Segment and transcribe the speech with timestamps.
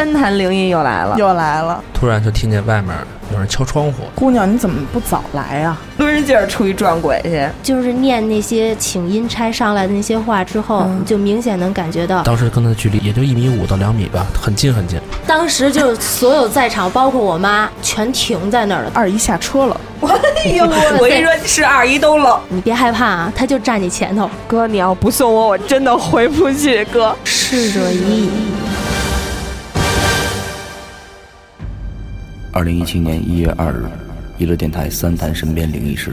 [0.00, 1.84] 三潭灵异又来了，又来了。
[1.92, 2.96] 突然就听见外面
[3.34, 7.46] 有人敲窗户，姑娘，你怎么不早来呀、抡着劲儿出去撞鬼去。
[7.62, 14.98] 就是念那些请阴差上来的那些话之后，嗯你就明显能感觉到，当时跟他的距离也就一米五到两米吧，很近很近。
[15.26, 18.90] 当时就所有在场，包括我妈，全停在那儿了。
[18.94, 20.64] 二姨下车了，哎呦，
[20.98, 22.40] 我跟你说，是二姨都冷。
[22.48, 26.82] 你别害怕啊，他就站你前头，哥，你要不送我，我真的回不去。
[26.86, 28.30] 哥，逝者已矣。
[32.52, 33.86] 二零一七年一月二日，
[34.38, 36.12] 娱乐电台三谈身边灵异事。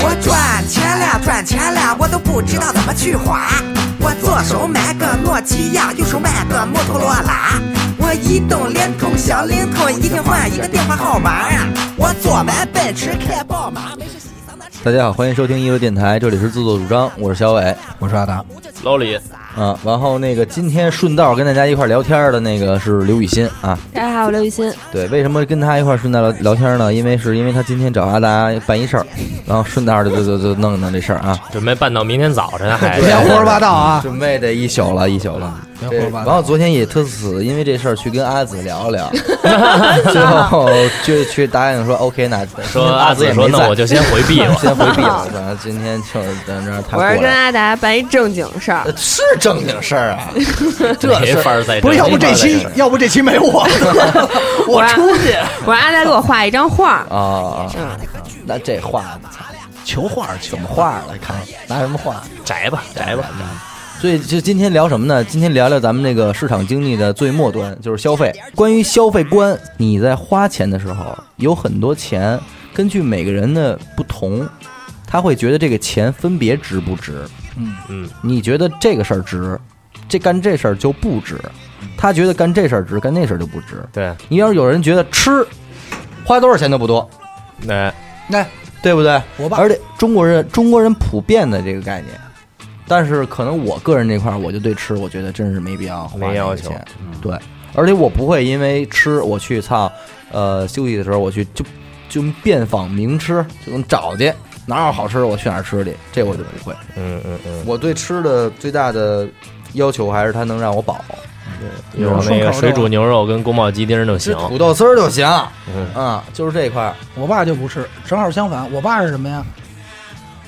[0.00, 3.48] 我赚钱了，赚钱了，我都不知道怎么去花。
[4.00, 7.60] 我左手买个诺基亚，右手买个摩托罗拉。
[7.98, 11.50] 我移动、联通、小灵通，一天换一个电话号码。
[11.96, 14.33] 我坐满奔驰，开宝马，没事。
[14.84, 18.44] 大家好，欢迎收听一乐电台，这里是自作主张，我是小伟，我是阿达，
[18.82, 19.18] 老李，
[19.56, 24.72] 啊，然后那个今天顺道跟大家一块聊天的那个是刘雨欣啊，大家好，我刘雨欣。
[24.90, 26.92] 对，为什么跟他一块顺道聊聊天呢？
[26.92, 29.06] 因为是因为他今天找阿达办一事儿，
[29.46, 34.00] 然后顺道就就就就弄弄这事儿啊，准备办到明天早晨还别胡说八道啊！
[34.04, 35.54] 准备得一宿了，一宿了。
[35.80, 39.12] 别胡说八道然后昨天也特死，因为这事儿去跟阿紫聊了聊，
[40.12, 40.68] 最后
[41.04, 44.54] 就去答应说 OK，那说阿阿紫也说那我就先回避了。
[44.60, 50.32] 先回避了，然后今天就在那儿他我是跟阿达办一正经事儿，呃是正经事儿啊，
[50.98, 53.68] 这没事儿法儿再不是，要不这期，要不这期没我，
[54.66, 55.34] 我出去
[55.66, 57.04] 我让阿达给我画一张画。
[57.10, 57.70] 啊
[58.46, 59.44] 那这画操
[59.84, 61.36] 求画求什么画来看？
[61.66, 62.22] 拿什么画？
[62.42, 63.24] 宅吧宅吧，
[64.00, 65.22] 所以就今天聊什么呢？
[65.22, 68.34] 今天聊聊咱们那个市场经济的最末端，就是消费。
[68.54, 72.40] 关于消费观，你在花钱的时候，有很多钱，
[72.72, 74.48] 根据每个人的不同，
[75.06, 77.26] 他会觉得这个钱分别值不值。
[77.56, 77.76] 嗯。
[77.88, 79.58] 嗯，你觉得这个事儿值，
[80.08, 81.36] 这干这事儿就不值；
[81.96, 83.84] 他觉得干这事儿值，干那事儿就不值。
[83.92, 85.46] 对，你要是有人觉得吃
[86.24, 87.08] 花多少钱都不多，
[87.62, 87.92] 那
[88.28, 88.44] 那，
[88.82, 89.20] 对不对？
[89.36, 89.58] 我爸。
[89.58, 92.14] 而且中国人中国人普遍的这个概念，
[92.88, 96.64] 但是可能我个人这块儿，我就对吃，我觉得真是没必要花没要求。
[96.64, 96.86] 这个钱。
[97.20, 97.38] 对，
[97.74, 99.90] 而且我不会因为吃我去操，
[100.32, 101.64] 呃，休息的时候我去就
[102.08, 104.32] 就遍访名吃，就能找去
[104.66, 106.74] 哪有好吃的我去哪儿吃去，这我就不会。
[106.96, 109.28] 嗯嗯嗯，我对吃的最大的
[109.74, 111.04] 要求还是它能让我饱，
[111.94, 114.40] 有那个水煮牛肉跟宫保鸡丁就行吃。
[114.48, 115.26] 土豆丝儿就行。
[115.68, 116.94] 嗯，啊，就是这一块儿。
[117.14, 119.44] 我爸就不吃，正好相反，我爸是什么呀？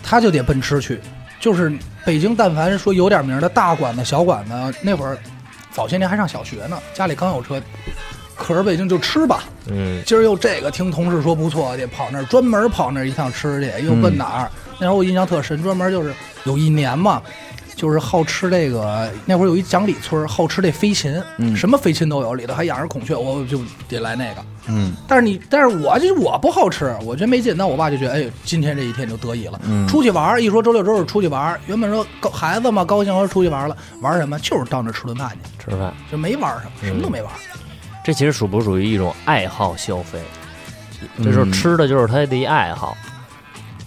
[0.03, 1.01] 他就得奔吃去，
[1.41, 1.73] 就是
[2.05, 5.19] 北京，但凡说有点名的大馆子、小馆子，那会儿
[5.73, 7.61] 早些年还上小学呢，家里刚有车，
[8.37, 14.51] 可是北京就吃吧，嗯，今儿又这个听同事说不错，得跑那儿专门跑那儿一趟吃去，又奔哪儿？
[14.79, 16.13] 那会儿我印象特深，专门就是
[16.45, 17.23] 有一年嘛，
[17.75, 23.59] 就是好吃这个，那会儿有一讲理村，好吃这飞禽，嗯什么飞禽都有，里头还养着孔雀，我就
[23.89, 24.45] 得来那个。
[24.69, 27.57] 嗯但是你，但是我就我不好吃，我觉得没劲。
[27.57, 29.59] 那我爸就觉得，哎，今天这一天就得意了。
[29.65, 34.39] 嗯出去玩儿，一说周六周日出去玩儿，原本说高孩子嘛高兴说出去玩了，玩什么？
[34.41, 37.39] 就是到那儿吃顿饭去，吃饭，就没玩什么，什么都没玩儿。
[38.07, 40.21] 这其实属不属于一种爱好消费？
[41.17, 42.97] 嗯这就是吃的，就是他的一爱好。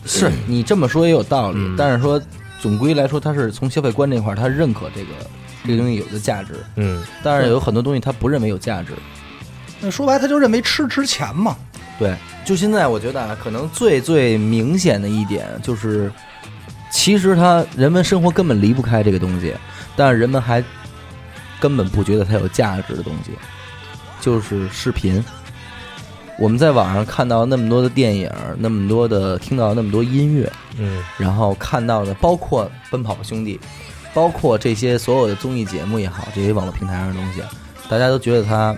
[0.06, 2.22] 是你这么说也有道理，嗯但是说
[2.59, 5.12] 总归来说，他是从消费观这块儿，他认可这个
[5.63, 8.91] 这个东西有的价值，嗯，但是有很多东西他不认为有价值。
[9.79, 11.56] 那说白，他就认为吃值钱嘛。
[11.97, 12.13] 对，
[12.44, 16.12] 就现在我觉得啊，可能最最明显的一点就是，
[16.91, 19.56] 其实他人们生活根本离不开这个东西，
[19.96, 20.62] 但是人们还
[21.58, 23.31] 根本不觉得它有价值的东西，
[24.19, 25.24] 就是视频。
[26.38, 33.58] 我们在网上看到那么多的电影，那么多的听到那么多音乐，嗯，然后看到的包括《奔跑吧兄弟》，
[34.13, 37.41] 包括这些所有的综艺节目也好，这些网络平台上的东西，
[37.90, 38.74] 大家都觉得它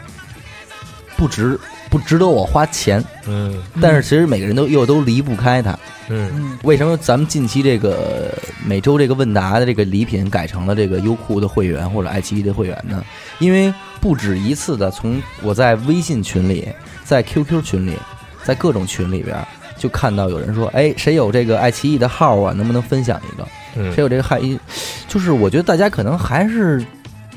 [1.16, 5.78] 不值不值得我花钱，嗯但是其实每个人都又都离不开它。
[6.10, 8.36] 嗯嗯，为什么咱们近期这个
[8.66, 13.06] 每周这个问答的这个礼品改成了这个优酷的会员或者爱奇艺的会员呢？
[13.38, 13.72] 因为
[14.02, 16.68] 不止一次的从我在微信群里、
[17.06, 17.96] 在 QQ 群里、
[18.44, 19.38] 在各种群里边
[19.78, 22.52] 就看到有人说：“哎，谁有这个爱奇艺的号啊？
[22.54, 23.48] 能不能分享一个？
[23.76, 24.60] 嗯谁有这个爱奇艺？”
[25.08, 26.84] 就是我觉得大家可能还是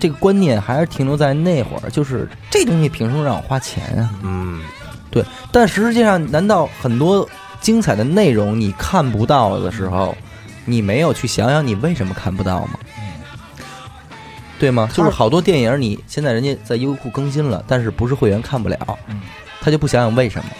[0.00, 4.10] 这个观念还是停留在那会儿，就是这东西凭什么让我花钱啊？
[4.22, 4.62] 嗯，
[5.10, 7.28] 对但实际上，难道很多
[7.60, 10.17] 精彩的内容你看不到的时候，
[10.64, 12.78] 你没有去想想你为什么看不到吗？
[14.64, 14.88] 对吗？
[14.94, 18.99] 就是好多电影，你现在人家在优酷更新了，但是不是会员看不了，
[19.61, 20.50] 他就不想想为什么。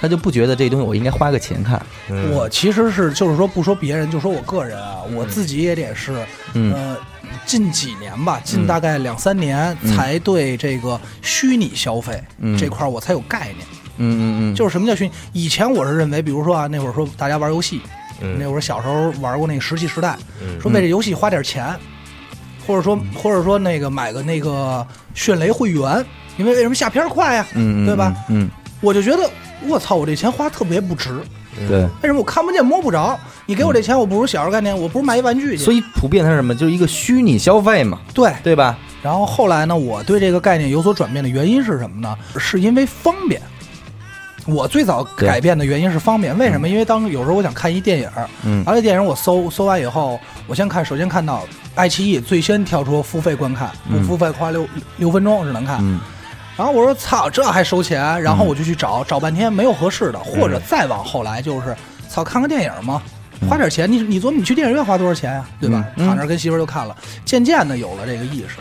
[0.00, 1.80] 他就不觉得这东西我应该花个钱看。
[2.08, 6.12] 嗯我其实是就是说不说别人，就说我个人啊，我自己也得是，
[6.54, 6.96] 嗯呃，
[7.44, 13.58] 近几年吧，近嗯大概两三年嗯才对这个虚拟消费嗯这块儿我才有概念。
[13.98, 14.22] 嗯嗯
[14.52, 15.12] 嗯，就是什么叫虚拟？
[15.34, 17.80] 以前我是认为，比如说啊，那会儿说大家玩游戏，
[18.22, 21.78] 嗯那会儿小时候玩过那个石器时代，嗯说为这游戏花点钱，
[22.66, 26.04] 或者说或者说那个买个那个迅雷会员，
[26.36, 27.46] 因为为什么下片儿快呀？
[27.54, 28.14] 嗯嗯对吧？
[28.28, 28.48] 嗯，
[28.80, 29.28] 我就觉得
[29.68, 31.10] 我操，我这钱花特别不值。
[31.58, 31.80] 嗯对。
[31.80, 33.18] 为什么我看不见摸不着？
[33.44, 35.64] 你给我这钱，我不如小时候概念，我不如买一玩具去。
[35.64, 36.54] 所以普遍它是什么？
[36.54, 38.78] 就是一个虚拟消费嘛，对，对吧？
[39.02, 42.16] 然后后来呢，我对这个概念有所转变的原因是什么呢？
[42.38, 43.42] 是因为方便。
[44.46, 46.68] 我最早改变的原因是方便，为什么？
[46.68, 48.10] 因为当有时候我想看一电影，
[48.44, 51.44] 嗯而且电影我搜搜完以后，我先看，首先看到
[51.74, 54.66] 爱奇艺最先跳出付费观看，不嗯付费花六
[54.96, 55.78] 六分钟只能看。
[55.80, 56.00] 嗯
[56.54, 58.20] 然后我说操，这还收钱？
[58.22, 61.74] 然后我就去找，找半天没有合适的，或嗯者再往后来就是
[62.10, 63.02] 操，看个电影嘛，
[63.48, 65.82] 花点钱，你你琢磨你去电影院花多少钱呀、对吧？
[65.96, 66.94] 躺那儿跟媳妇儿就看了，
[67.24, 68.56] 渐渐的有了这个意识。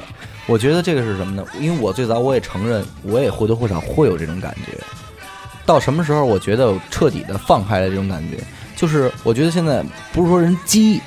[0.47, 1.45] 我觉得这个是什么呢？
[1.59, 4.77] 因为我最早我也承认，我也或多或少会有这种感觉。
[5.65, 8.37] 到什么时候，我觉得彻底的放开了这种感觉，
[8.75, 11.01] 就是我觉得现在不是说人机，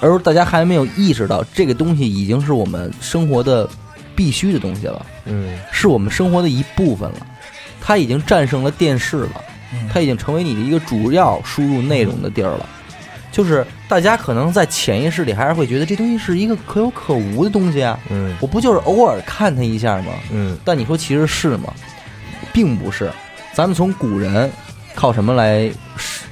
[0.00, 3.68] 而是大家还没有意识到这个东西已经是我们生活的
[4.14, 7.26] 必须的东西了，嗯是我们生活的一部分了。
[7.80, 12.68] 它已经战胜了电视了，嗯它已经成为你的一个主要输入内容的地儿了。
[13.32, 20.12] 就是大家可能在潜意识里还是会觉得这东西是一个可有可无的东西啊，嗯我不就是偶尔看它一下吗？
[20.30, 21.72] 嗯但你说其实是吗？
[22.52, 23.10] 并不是。
[23.52, 24.50] 咱们从古人
[24.94, 25.70] 靠什么来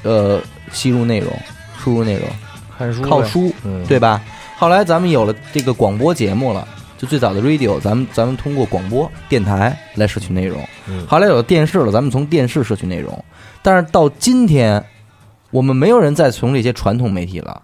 [0.02, 0.40] 呃
[0.72, 1.32] 吸入内容、
[1.76, 2.28] 输入内容？
[2.76, 4.22] 看书靠书，嗯对吧？
[4.56, 6.66] 后来咱们有了这个广播节目了，
[6.96, 10.62] 就最早的 radio，咱们咱们通过广播电台来摄取内容。
[10.86, 13.24] 嗯后来有了电视了，咱们从电视摄取内容。
[13.62, 14.84] 但是到今天，
[15.50, 17.62] 我们没有人再从这些传统媒体了，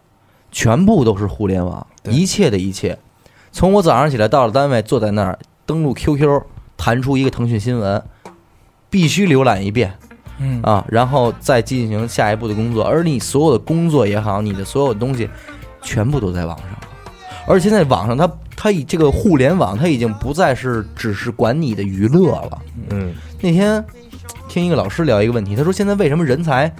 [0.50, 2.98] 全部都是互联网，一切的一切。
[3.52, 6.42] 从我早上起来到了单位，坐在那儿登录 QQ，
[6.76, 8.02] 弹出一个腾讯新闻，
[8.94, 9.92] 必须浏览一遍
[10.38, 12.84] 嗯啊，然后再进行下一步的工作。
[12.84, 15.28] 而你所有的工作也好，你的所有的东西，
[15.82, 16.78] 全部都在网上了。
[17.44, 22.62] 而现在网上它它以这个互联网，它已经不再是只是管你的娱乐了。
[22.90, 23.84] 嗯那天
[24.48, 26.72] 听一个老师聊一个问题，他说现在为什么人才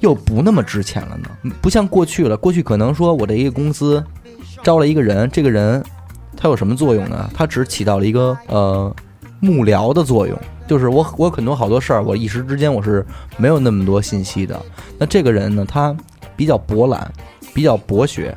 [0.00, 1.54] 又不那么值钱了呢？
[1.62, 4.02] 不像过去了，过去可能说我的一个公司
[4.64, 5.80] 招了一个人，这个人
[6.36, 7.30] 他有什么作用呢？
[7.32, 8.94] 他只起到了一个呃
[9.40, 13.04] 幕僚的作用，就是我我很多好多事儿，我一时之间我是
[13.36, 14.60] 没有那么多信息的。
[14.98, 15.96] 那这个人呢，他
[16.34, 17.10] 比较博览，
[17.54, 18.36] 比较博学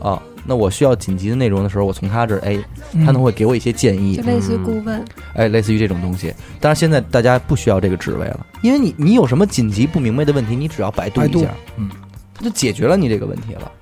[0.00, 0.22] 啊。
[0.48, 2.56] 那我需要紧急的内容的时候，我从他这儿，哎，
[3.04, 5.04] 他能会给我一些建议就，类似于顾问，
[5.34, 6.32] 哎，类似于这种东西。
[6.60, 11.90] 但是现在大家不需要这个职位了，因为你你有什么紧急不明白的问题，你只要百度一下，嗯，
[12.32, 13.72] 他就解决了你这个问题了。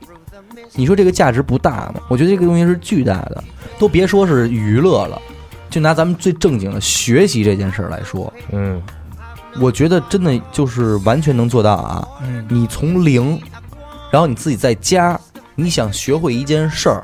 [0.72, 2.00] 你说这个价值不大吗？
[2.08, 3.44] 我觉得这个东西是巨大的，
[3.78, 5.20] 都别说是娱乐了，
[5.74, 8.80] 就拿咱们最正经的学习这件事儿来说，嗯
[9.60, 12.06] 我觉得真的就是完全能做到啊。
[12.22, 13.36] 嗯你从零，
[14.12, 15.18] 然后你自己在家，
[15.56, 17.02] 你想学会一件事儿，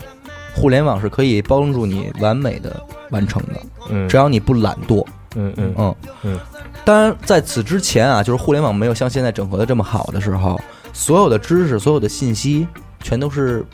[0.55, 2.81] 互联网是可以帮助你完美的
[3.11, 5.05] 完成的，嗯，只要你不懒惰。
[5.34, 6.38] 嗯嗯嗯嗯，
[6.84, 10.60] 当然在此之前啊，就是互联网没有像现在整合的这么好的时候，
[10.93, 12.69] 所有的知识、所有的信息
[13.03, 13.67] 全都是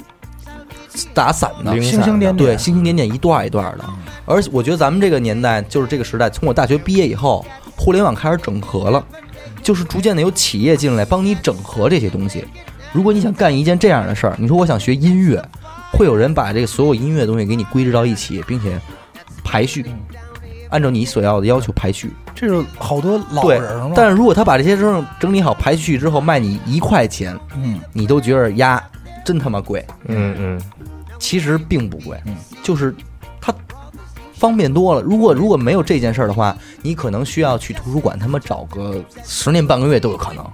[1.12, 3.84] 打散的，星星点点，对，星星点点一段一段的。
[4.24, 7.44] 而且我觉得咱们这个年代，就是这个时代，从我大学毕业以后，
[7.76, 9.04] 互联网开始整合了，
[9.62, 12.44] 就是逐渐的有企业进来帮你整合这些东西。
[12.92, 15.42] 如果你想干一件这样的事儿，你说我想学音乐，
[15.92, 18.80] 会有人把这个所有音乐的东西给你归置到一起，并且
[19.44, 19.84] 排序，
[20.70, 22.10] 按照你所要的要求排序。
[22.34, 23.92] 这是好多老人了。
[23.94, 28.82] 但是如果他把这些整整理好排序之后卖你一块钱，嗯，你都觉得呀
[29.26, 29.84] 真他妈贵。
[30.06, 30.62] 嗯嗯
[31.18, 32.94] 其实并不贵，嗯就是
[33.40, 33.52] 它
[34.34, 35.02] 方便多了。
[35.02, 40.44] 如果如果没有这件事儿的话，你可能需要去图书馆他妈找个十年半个月都有可能，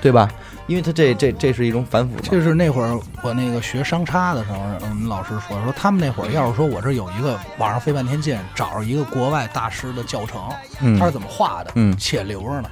[0.00, 0.30] 对吧？
[0.66, 2.20] 因为它这这这是一种反腐嘛。
[2.22, 10.40] 这是那会儿我那个学商差的时候，我们老师说说他们那会儿要是说我这有一个网上费半天劲找着一个国外大师的教程，
[10.80, 12.70] 嗯他是怎么画的，嗯且留着呢，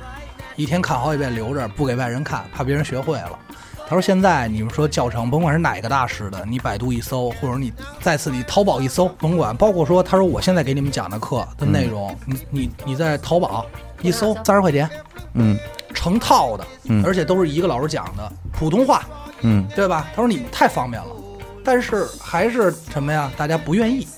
[0.56, 3.38] 一天看好几遍留着，不给外人看，怕别人学会了。
[3.92, 7.70] 他说现在你们说教程，甭管是哪个大师的，你百度一搜，或者你
[8.00, 13.66] 再次你淘宝一搜，甭管，包括说他说我现在给你们讲的课的内容，你你你在淘宝
[14.00, 14.88] 一搜三十块钱
[15.34, 15.58] 嗯
[15.92, 19.06] 成套的，嗯而且都是一个老师讲的普通话，
[19.42, 20.08] 嗯对吧？
[20.16, 21.10] 他说你太方便了，
[21.62, 23.30] 但是还是什么呀？
[23.36, 24.08] 大家不愿意，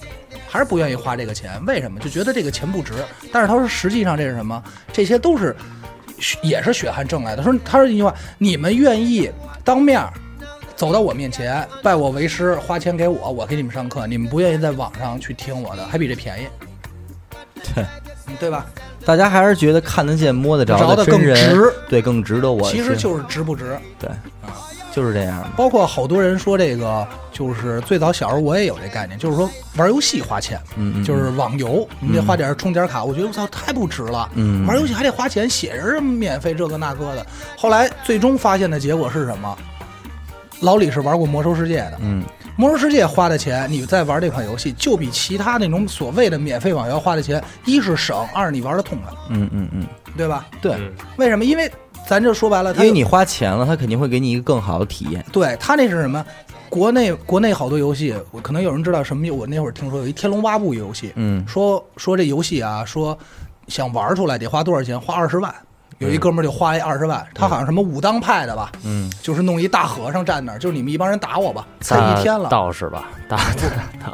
[0.48, 1.98] 还是不愿意花这个钱，为什么？
[1.98, 2.92] 就觉得这个钱不值。
[3.32, 4.62] 但是他说实际上这是什么？
[4.92, 5.56] 这些都是
[6.42, 7.42] 也是血汗挣来的。
[7.42, 9.30] 说他说一句话，你们愿意
[9.62, 10.02] 当面
[10.76, 16.46] 走到我面前拜我为师，花钱给我，我给你们上课，你们不愿意在网上去听我的，还比这便宜，
[17.74, 17.84] 对，
[18.26, 18.66] 嗯对吧？
[19.04, 22.70] 大家还是觉得看得见摸得着着的更，值，对，更值得我。
[22.70, 23.78] 其实就是值不值。
[23.98, 24.08] 对，
[24.94, 25.50] 就是这样。
[25.56, 33.02] 包括好多人说这个，就是最早小时候我也有这概念，就是说玩游戏花钱，嗯嗯，就是网游，你得花点充点卡。
[33.02, 37.26] 我觉得我操太不值了，嗯，玩游戏还得花钱，写着免费这个那个的。
[37.56, 39.56] 后来最终发现的结果是什么？
[40.60, 42.22] 老李是玩过魔兽世界的，嗯，
[42.56, 49.86] 魔兽世界花的钱，你在玩这款游戏就比其他那种所谓的免费网游花的钱，一是省，二是你玩的痛快，嗯嗯嗯，
[50.16, 50.46] 对吧？
[50.62, 51.44] 对，嗯为什么？
[51.44, 51.70] 因为
[52.06, 55.24] 咱就说白了，因为你花钱了，他肯定会给你一个更好的体验。
[55.32, 56.24] 对他那是什么？
[56.68, 59.30] 国内国内好多游戏，我可能有人知道什么？
[59.30, 63.16] 我那会儿听说有一《天龙八部》游戏，嗯说说这游戏啊，说
[63.68, 65.00] 想玩出来得花多少钱？
[65.00, 65.54] 花二十万。
[65.98, 72.48] 有一哥们儿就花一二十万，他好像什么武当派的吧，嗯，就是弄一大和尚站那儿，就是你们一帮人打我吧，猜一天了。
[72.48, 73.38] 道士吧，大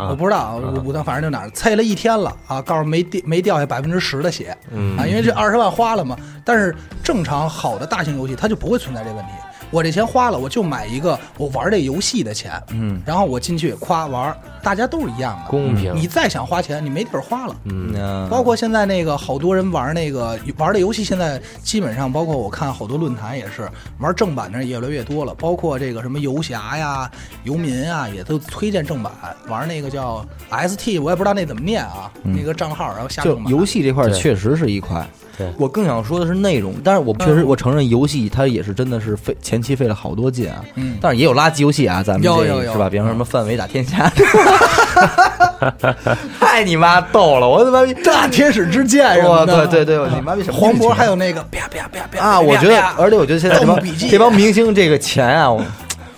[0.09, 6.17] 我不知道，武当反正就哪儿猜了一天了啊，告诉没掉没掉下百分之十的血嗯啊，因为这二十万花了嘛。
[6.45, 9.33] 但是正常好的大型游戏它就不会存在这问题。
[9.71, 15.51] 我这钱花了，我就买一个我玩这游戏的钱，嗯然后我进去夸玩，大家都是一样的。
[15.51, 15.95] 公平。
[15.95, 17.55] 你再想花钱，你没地儿花了。
[17.65, 27.11] 嗯嗯，包括现在那个好多人玩那个玩的游戏，现在基本上包括我看好多论坛也是玩正版的人越来越多了，包括这个什么游侠呀、
[27.45, 29.13] 游民啊，也都推荐正版。
[29.49, 33.53] 玩那个叫 ST，我也不知道那怎么念啊，那个账号然后下正版。
[33.53, 35.07] 游戏这块确实是一块。
[35.41, 42.91] 对我更想说的是内容，但是我确实嗯我承认游戏它也是真的是费前期费了好多劲啊，嗯，但是也有垃圾游戏啊，咱们这有有有是吧？
[42.91, 44.13] 比方说什么范围打天下，
[46.39, 52.41] 太你妈逗了，我他妈逼大天使之剑什我么的，对对对，你妈逼什么黄渤还有那个啪啪啪啪啊！
[52.41, 53.79] 我觉得，而且我觉得现在这帮
[54.11, 55.65] 这帮明星这个钱啊，我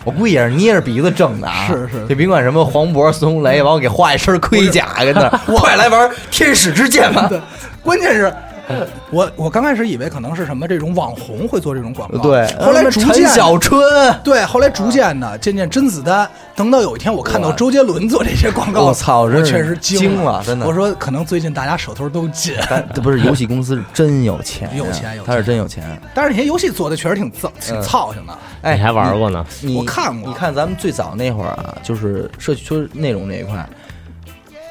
[0.04, 1.66] 我估计也是捏着鼻子挣的啊。
[1.68, 7.26] 是是就别管什么黄渤、孙红雷，完我给画一身盔甲，跟那儿 快来玩天使之剑吧。
[7.30, 7.40] 对，
[7.82, 8.32] 关键是。
[9.10, 13.80] 我我刚开始以为可能是什么这种网红会做这种广告，对，后来逐渐陈小春，
[14.24, 25.82] 对，后来逐渐的，渐渐甄子丹，等到有一天我看到周杰伦做这些广告，我操真是确实惊了了真的我说可能最近大家手头都紧，但这不是游戏公司是真有钱，有钱有钱他是真有钱。
[26.14, 28.38] 但是那些游戏做的确实挺操挺嗯操心的。
[28.62, 29.44] 哎，你还玩过呢？
[29.60, 29.76] 你？
[29.76, 33.68] 我看过你看咱们最早那会儿啊，就是社区说内容这一块，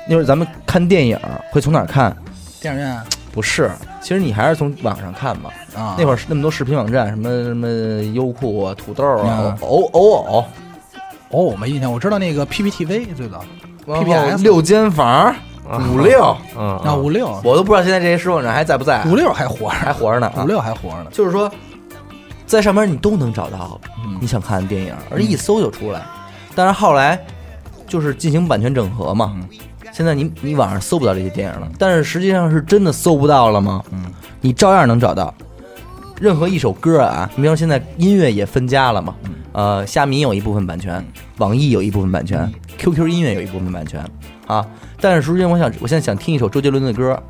[0.07, 1.19] 那会儿咱们看电影
[1.51, 2.15] 会从哪儿看？
[2.61, 3.01] 电影院
[3.33, 3.71] 不是，
[4.01, 5.49] 其实你还是从网上看嘛。
[5.75, 7.67] 啊，那会儿那么多视频网站，什么什么
[8.13, 10.45] 优酷啊、土豆啊嗯、偶偶偶，
[11.29, 13.43] 哦，我没印象，我知道那个 PPTV 最早。
[13.87, 15.33] 然后 PPS 六间房、
[15.91, 17.39] 五六，嗯，啊五六。
[17.43, 20.27] 我都不知道现在这些视频网站还在不在，五六还活着，还活着呢。
[20.35, 21.09] 啊五六还活着呢。
[21.11, 21.49] 就是说，
[22.45, 24.17] 在上面你都能找到嗯。
[24.19, 26.03] 你想看的电影，而且一搜就出来。
[26.53, 27.17] 但是后来
[27.87, 29.47] 就是进行版权整合嘛，嗯
[30.01, 33.83] 现在你你网上搜不到这些电影了，但是实际上是真的搜不到了吗？
[33.91, 34.05] 嗯，
[34.41, 35.31] 你照样能找到。
[36.19, 41.05] 任何一首歌啊，你比如说现在音乐也分家了嘛，嗯呃，虾米有一部分版权，
[41.37, 44.03] 网易有一部分版权，QQ 音乐有一部分版权
[44.47, 44.65] 啊。
[44.99, 47.21] 但是实际上我想，我现在想听一首周杰伦的歌，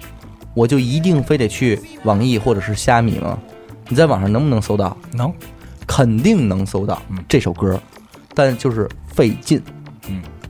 [0.53, 3.37] 我就一定非得去网易或者是虾米吗？
[3.89, 4.95] 你在网上能不能搜到？
[5.13, 5.33] 能，
[5.85, 7.77] 肯定能搜到嗯这首歌，
[8.33, 9.61] 但就是费劲。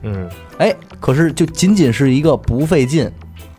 [0.02, 0.28] 嗯，
[0.58, 3.10] 哎，可是就仅仅是一个不费劲，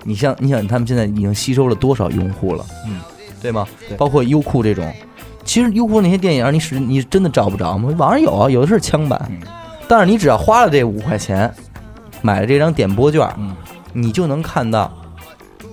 [0.03, 2.99] 你像你想他们现在已经吸收了多少用户了，嗯，
[3.41, 3.65] 对吗？
[3.87, 4.91] 对包括优酷这种，
[5.43, 7.93] 其实优酷那些电影你使你真的找不着吗？
[7.97, 9.39] 网上有啊，有的是枪版，嗯
[9.87, 11.53] 但是你只要花了这五块钱，
[12.21, 13.55] 买了这张点播券，嗯
[13.91, 14.91] 你就能看到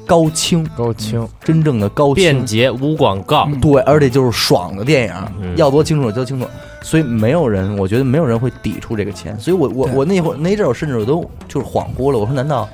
[0.05, 2.15] 高清，高清、真正的高清。
[2.17, 6.47] 便捷无广告，嗯对，而且就是爽的电影，嗯要多清楚就清楚，
[6.82, 12.68] 所以没有人，我觉得没有人会抵触这个钱，所以我我我那会儿那阵儿我甚至我都就是恍惚了，我说难道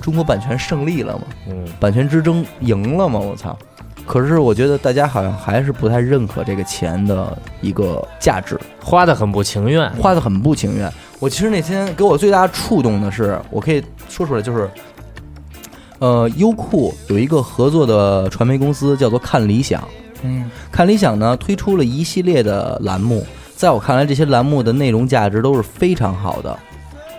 [0.00, 1.22] 中国版权胜利了吗？
[1.48, 3.18] 嗯，版权之争赢了吗？
[3.18, 3.56] 我操！
[4.06, 10.92] 可是我觉得大家好像还是不太认可这个钱的一个价值，花的很不情愿，花的很不情愿。
[11.20, 14.68] 我其实那天给我最大触动的是，我可以说出来，就是，
[16.00, 19.86] 呃，优酷有一个合作的传媒公司叫做看理想，
[20.24, 23.24] 嗯看理想呢推出了一系列的栏目，
[23.60, 26.58] 在我看来，这些栏目的内容价值都是非常好的。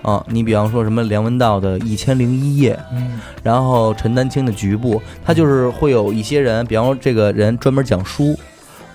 [0.02, 3.22] 啊，你比方说什么梁文道的《一千零一夜》，嗯。
[3.44, 8.36] 然后陈丹青的局部，他就是会有一些人，比方说这个人专门讲书，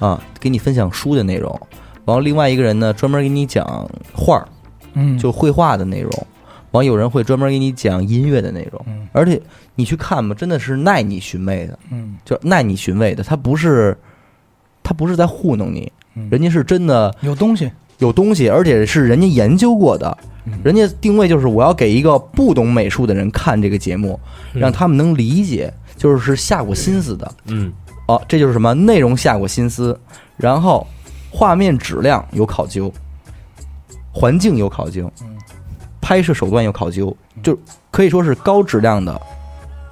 [0.00, 1.56] 啊，给你分享书的内容，
[2.04, 3.64] 然后另外一个人呢专门给你讲
[4.12, 4.48] 画儿，
[4.94, 6.10] 嗯，就绘画的内容，
[6.72, 9.40] 完有人会专门给你讲音乐的内容，嗯而且
[9.76, 13.96] 你去看吧，真的是耐你寻味的，嗯就耐你寻味的，他不是
[14.82, 20.16] 他不是在糊弄你，嗯人家是真的有东西，有东西，而且是人家研究过的。
[20.62, 24.18] 人家定位就是我要给一个不懂美术的人看这个节目，
[24.54, 27.32] 让他们能理解，就是是下过心思的。
[27.46, 27.72] 嗯。
[28.06, 28.72] 哦，这就是什么？
[28.72, 29.98] 内容下过心思，
[30.36, 30.86] 然后
[31.32, 32.92] 画面质量有考究，
[34.12, 35.12] 环境有考究，
[36.00, 37.58] 拍摄手段有考究，就
[37.90, 39.20] 可以说是高质量的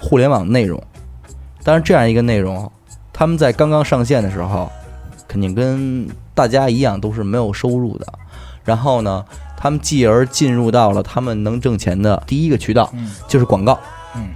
[0.01, 0.81] 互联网内容。
[1.65, 2.71] 当然，这样一个内容，
[3.13, 4.71] 他们在刚刚上线的时候，
[5.35, 8.07] 肯定跟大家一样都是没有收入的。
[8.63, 9.25] 然后呢，
[9.57, 13.11] 他们继而进入到了他们能挣钱的第一个渠道，嗯。
[13.27, 13.77] 就是广告。
[14.15, 14.29] 嗯，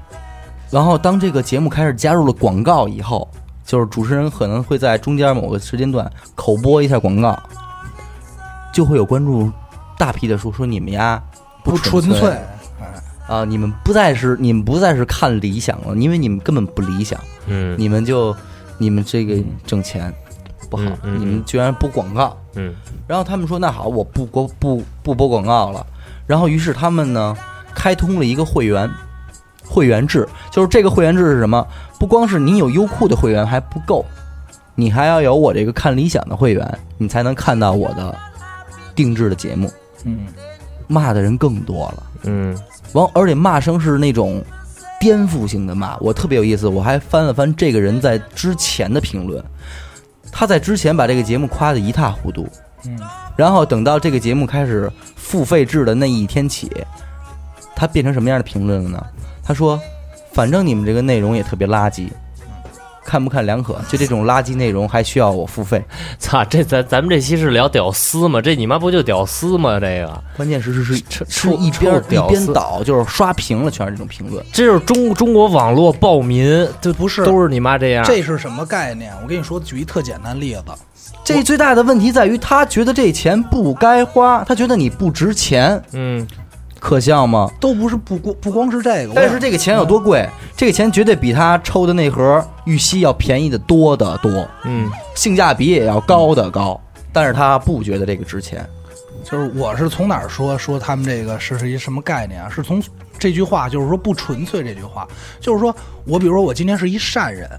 [0.73, 3.29] 然后当这个节目开始加入了广告以后，
[3.65, 7.41] 就是主持人可能会在中间某个时间段口播一下广告，
[8.75, 9.53] 就会有观众
[9.97, 11.23] 大批的说说你们呀
[11.63, 12.37] 不纯纯粹，
[13.29, 17.77] 啊，你们不再是你们不再是看理想了，因为你们根本不理想，嗯。
[17.79, 18.35] 你们就
[18.79, 20.13] 你们这个挣钱
[20.69, 22.75] 不好，嗯嗯你们居然播广告，嗯。
[23.07, 25.85] 然后他们说那好，我不播不不播广告了。
[26.27, 27.37] 然后于是他们呢
[27.75, 28.91] 开通了一个会员
[29.65, 31.67] 会员制，就是这个会员制是什么？
[31.99, 34.05] 不光是你有优酷的会员还不够，
[34.75, 38.15] 你还要有我这个看理想的会员，你才能看到我的
[38.95, 39.71] 定制的节目。
[40.05, 40.27] 嗯，
[40.87, 42.57] 骂的人更多了，嗯。
[42.93, 44.43] 完而且骂声是那种
[44.99, 49.45] 颠覆性的骂，我特别有意思，我还翻了翻这个人在之前的评论，
[50.31, 52.49] 他在之前把这个节目夸得一塌糊涂，
[52.85, 52.99] 嗯，
[53.37, 56.71] 然后等到这个节目开始付费制的那一天起，
[57.75, 59.07] 他变成什么样的评论了呢？
[59.43, 59.81] 他说
[60.33, 62.09] ：“反正你们这个内容也特别垃圾，
[63.09, 65.83] 看不看两可，就这种垃圾内容还需要我付费。
[66.21, 68.39] 操，这咱咱们这期是聊屌丝吗？
[68.39, 69.81] 这你妈不就屌丝吗？
[69.81, 74.45] 这个 关键是是是臭是一边一边丝倒，就是刷屏了，全是这种评论。
[74.53, 78.05] 这就是中中国网络暴民，这不是都是你妈这样。
[78.05, 79.11] 这是什么概念？
[79.23, 80.63] 我跟你说，举一特简单例子，
[81.25, 86.27] 这最大的问题在于，他觉得这钱不该花，他觉得你不值钱，嗯
[86.79, 87.51] 可笑吗？
[87.61, 90.29] 都不是不光不光是这个，但是这个钱有多贵？
[90.57, 96.81] 这个钱绝对比他抽的那盒玉溪要便宜的多得多，嗯性价比也要高的高。
[97.13, 98.65] 但是他不觉得这个值钱。
[99.25, 102.49] 就是我是从哪儿说说他们这个是是一什么概念啊？
[102.49, 102.83] 是从
[103.19, 105.07] 这句话，就是说不纯粹这句话，
[105.41, 105.75] 就是说
[106.07, 107.51] 我比如说我今天是一善人，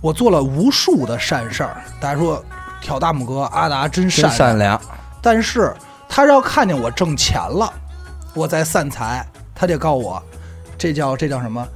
[0.00, 2.44] 我做了无数的善事儿，大家说
[2.82, 4.78] 挑大拇哥，阿达真善真善良，
[5.22, 5.72] 但是
[6.08, 7.72] 他要看见我挣钱了，
[8.34, 10.22] 我在散财，他就告我，
[10.78, 11.66] 这叫这叫什么？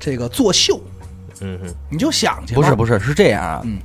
[0.00, 0.80] 这个作秀，
[1.40, 2.60] 嗯哼你就想去吧。
[2.60, 3.62] 不是不是是这样啊。
[3.64, 3.78] 嗯，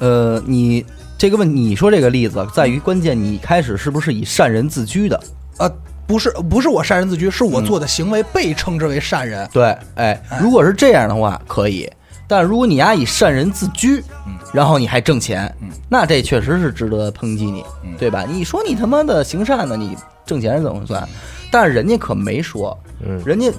[0.00, 0.84] 呃，你
[1.16, 5.22] 这个问你说这个例子在于关键，你开始是不是以善人自居的？
[5.58, 5.70] 呃，
[6.06, 9.48] 不是不是我善人自居，是我嗯做的行为被称之为善人。
[9.52, 11.90] 对，哎，如果是这样的话，可以。
[12.26, 17.64] 但如果你丫以善人自居，嗯然后你还挣钱，嗯那这确实是值得抨击你，
[17.98, 18.24] 对吧？
[18.28, 21.06] 你说你他妈的行善呢，你挣钱是怎么算？
[21.50, 23.50] 但是人家可没说，嗯人家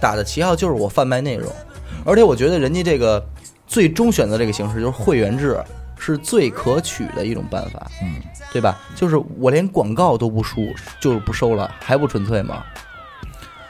[0.00, 1.50] 打的旗号就是我贩卖内容，
[2.04, 3.24] 而且我觉得人家这个
[3.66, 5.58] 最终选择这个形式就是会员制，
[5.98, 8.16] 是最可取的一种办法，嗯，
[8.52, 8.78] 对吧？
[8.96, 10.68] 就是我连广告都不输，
[11.00, 12.62] 就是不收了，还不纯粹吗？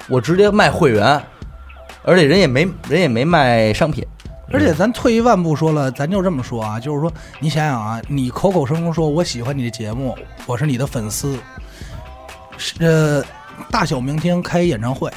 [0.08, 1.22] 我直接卖会员，
[2.02, 4.04] 而且人也没人也没卖商品，
[4.52, 11.38] 而且咱退一万步说了，咱就这么说啊，就是说，你想想啊，你口口声声说我喜欢你的节目，我是你的粉丝，
[12.56, 13.24] 是呃，
[13.70, 15.10] 大小明天开演唱会，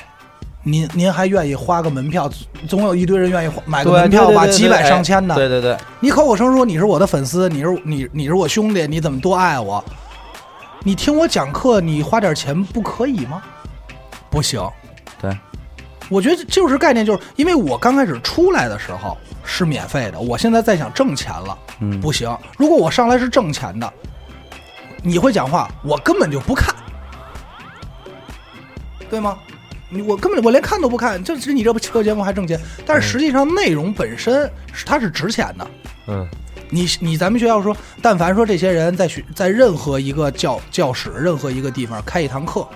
[0.62, 2.30] 您您还愿意花个门票？
[2.68, 5.36] 总有一堆人愿意买个门票吧，几百上千的。
[5.36, 9.84] 对对对，你口口声声说你是我的粉丝，你是你你是我兄弟，你怎么多爱我？
[10.86, 13.42] 你听我讲课，你花点钱不可以吗？
[14.30, 14.62] 不行。
[15.22, 15.32] 对，
[16.10, 22.36] 我觉得就是概念，就是因为我刚开始出来的时候是免费的，我现在在想挣钱了，嗯不行。
[22.58, 23.92] 如果我上来是挣钱的，
[25.02, 26.74] 你会讲话，我根本就不看，
[29.10, 29.38] 对吗？
[29.90, 32.60] 你我根本我连看都不看，就是你这不这节目还挣钱？
[32.86, 35.68] 但是实际上内容本身是它是值钱的。
[36.08, 36.28] 嗯
[36.70, 42.68] 你你咱们学校说，但凡说这些人在学在任何一个教教室、任何一个地方开一堂课，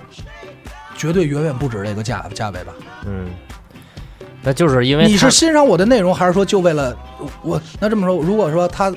[0.98, 2.74] 绝对远远不止这个价价位吧？
[3.06, 3.30] 嗯，
[4.42, 6.94] 那就是因为你是欣赏我的内容，还是说就为了
[7.42, 7.58] 我？
[7.80, 8.92] 那这么说，如果说他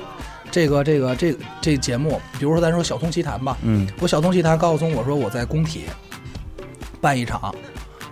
[0.50, 5.84] 这个这个这这节目，比如说咱说小通奇谈吧，嗯，我小通奇谈告诉我说我在工体
[7.00, 7.54] 办一场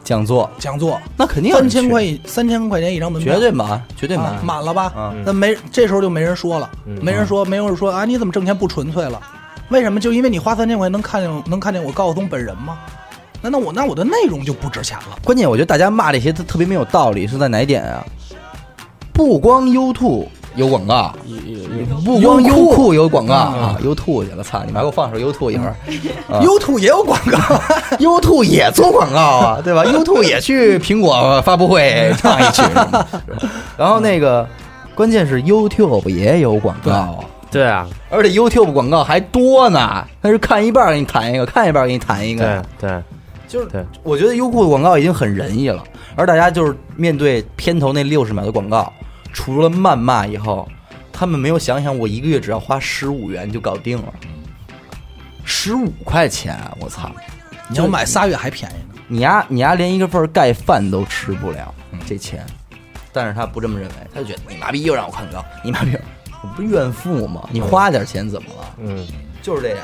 [0.03, 4.93] 讲座讲座，那肯定三千块三千块钱一张门票，绝对满，绝对满啊，满了吧？
[4.97, 9.21] 嗯那没这时候就没人说了，嗯没人说，没有人说啊，你怎么挣钱不纯粹了？
[9.69, 10.01] 为什么？
[10.01, 12.79] 就因为你花三千块钱能看见能看见我高晓松本人吗？
[13.43, 15.19] 那那我那我的内容就不值钱了。
[15.25, 18.05] 关键我觉得大家骂这些特特别没有道理，是在哪一点啊？
[19.13, 20.27] 不光 YouTube
[20.57, 21.15] 有广告，
[22.05, 24.81] 不光优酷有广告啊，，YouTube 去了，操你妈！
[24.81, 25.75] 给我放首 YouTube 一会儿。
[26.41, 27.39] YouTube 也有广告，，
[27.99, 32.63] YouTube 也做广告啊，对吧？？YouTube 也去苹果发布会 唱一曲，
[33.77, 34.47] 然后那个
[34.95, 37.15] 关键是 YouTube 也有广告啊，
[37.51, 42.91] 对啊，而且 YouTube 广告还多呢，它是看一半给你弹一个，看一半给你弹一对个，对，
[43.51, 45.83] 就是对我觉得优酷的广告已经很仁义了，
[46.15, 48.93] 而大家就是面对片头那六十秒的广告，
[49.33, 50.69] 除了谩骂以后，
[51.13, 54.15] 他们没有想想我一个月只要花十五元就搞定了，
[55.45, 57.11] 十五块钱，我操！
[57.69, 58.95] 你要买仨月还便宜呢。
[59.09, 61.75] 你丫你丫连一个份儿盖饭都吃不了，
[62.07, 62.47] 这钱，
[63.13, 65.97] 但是他不这么认为，他就觉得你妈逼又让我看广告，你妈逼，
[66.41, 67.49] 我不是怨妇吗？
[67.51, 68.77] 你花点钱怎么了？
[68.79, 69.05] 嗯，
[69.43, 69.79] 就是这样。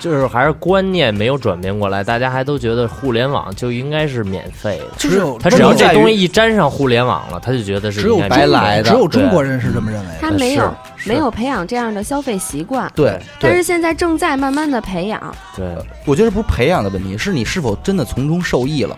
[0.00, 4.86] 就是还是观念没有转变过来，大家还都觉得互联网就应该是免费的。
[4.96, 10.14] 只有他只要这东西一沾上互联网了，他就觉得是只有白来的只有中国人是这么认为的。
[10.18, 15.20] 他没有没有培养这样的消费习惯，对，对但是现在正在慢慢的培养。
[15.54, 15.66] 对
[16.06, 18.96] 我觉得不是培养的问题，是你是否真的从中受益了。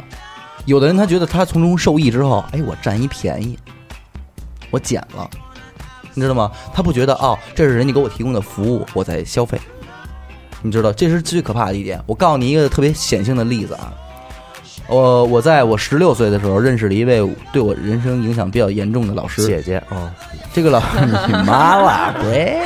[0.65, 3.59] 有的人他觉得他从中受益之后，哎，我占一便宜，
[4.71, 5.29] 我捡了，
[6.15, 6.53] 你知道吗？
[6.73, 9.61] 他不觉得哦，这是人家给我提供的服务，我在消费。
[10.62, 12.01] 你知道，这是最可怕的一点。
[12.07, 13.92] 我告诉你一个特别显性的例子啊，
[14.88, 17.20] 我我在我十六岁的时候认识了一位
[17.53, 19.44] 对我人生影响比较严重的老师。
[19.44, 20.11] 姐姐，哦，
[20.53, 20.87] 这个老师
[21.27, 22.61] 你妈了，对。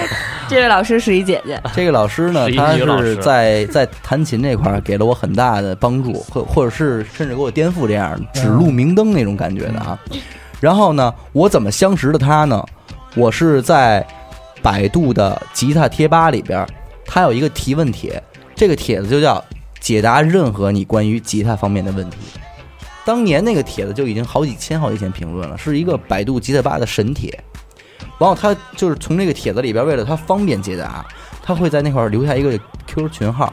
[0.48, 9.98] 这位老师是一姐姐，这个老师呢他是在在弹琴这块儿给了我很大的帮助，或或者是甚至给我颠覆这样指路明灯那种感觉的啊。
[10.60, 12.64] 然后呢，我怎么相识的他呢？
[13.16, 14.06] 我是在
[14.62, 16.68] 百度的吉他贴吧里边儿，
[17.06, 18.22] 他有一个提问帖，
[18.54, 19.42] 这个帖子就叫
[19.80, 22.16] “解答任何你关于吉他方面的问题”。
[23.04, 27.38] 当年那个帖子就已经好几千好几千评论了，是一个百度吉他吧的神帖。
[28.18, 31.06] 然后他就是从这个帖子里边，为了他方便解答，
[31.42, 33.52] 他会在那块儿留下一个 QQ 群号，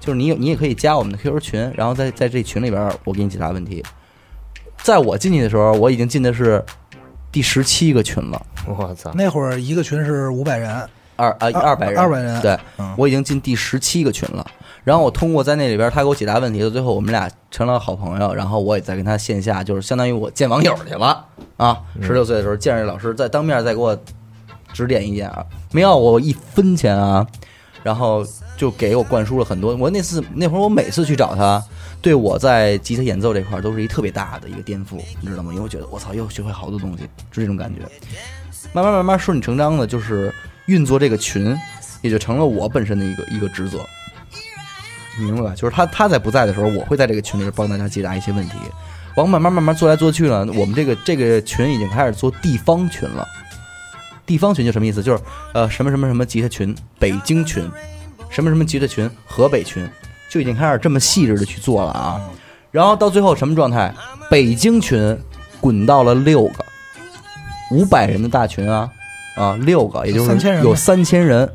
[0.00, 3.84] 就是你你也可以加我们的 QQ 群，然后在在这群里边，我给你解答问题。
[4.78, 6.64] 在我进去的时候，我已经进的是
[7.32, 14.46] 第十七个群了，我操，那会儿一个群是五百人，二啊二二百人，二百人对嗯，我已经进第十七个群了。
[14.84, 18.32] 然后我通过在那里边，他给我解答问题，到最后我们俩成了好朋友。
[18.32, 21.26] 然后我也在跟他线下，就是相当于我见网友去了
[21.56, 21.80] 啊。
[22.00, 23.98] 十六岁的时候见着这老师，再当面再给我
[24.72, 27.26] 指点意见啊，没要我一分钱啊。
[27.82, 28.24] 然后
[28.56, 29.74] 就给我灌输了很多。
[29.76, 31.62] 我那次那会儿，我每次去找他，
[32.02, 35.52] 对我在吉他演奏这块儿都是一特别大的一个颠覆，你知道吗？
[35.52, 37.82] 因为我觉得我操，又学会好多东西，就这种感觉。
[38.72, 40.34] 慢慢慢慢顺理成章的，就是
[40.66, 41.56] 运作这个群，
[42.02, 43.84] 也就成了我本身的一个一个职责。
[45.18, 45.54] 明白吧？
[45.56, 48.56] 就是他他在不在的时候，我会在这个群里边帮大家解答一些问题。
[49.14, 53.26] 然后慢慢慢慢做来做去呢，我们这个这个群已经开始做地方群了。
[54.26, 55.02] 地方群就什么意思？
[55.02, 55.22] 就是
[55.54, 57.66] 呃什么什么什么吉他群，北京群，
[58.28, 59.88] 什么什么吉他群，河北群，
[60.28, 62.20] 就已经开始这么细致的去做了啊。
[62.70, 63.94] 然后到最后什么状态？
[64.30, 65.18] 北京群
[65.62, 66.64] 滚到了六个，
[67.70, 68.90] 五百人的大群啊
[69.36, 71.48] 啊六个，也就是3000人呗有三千人。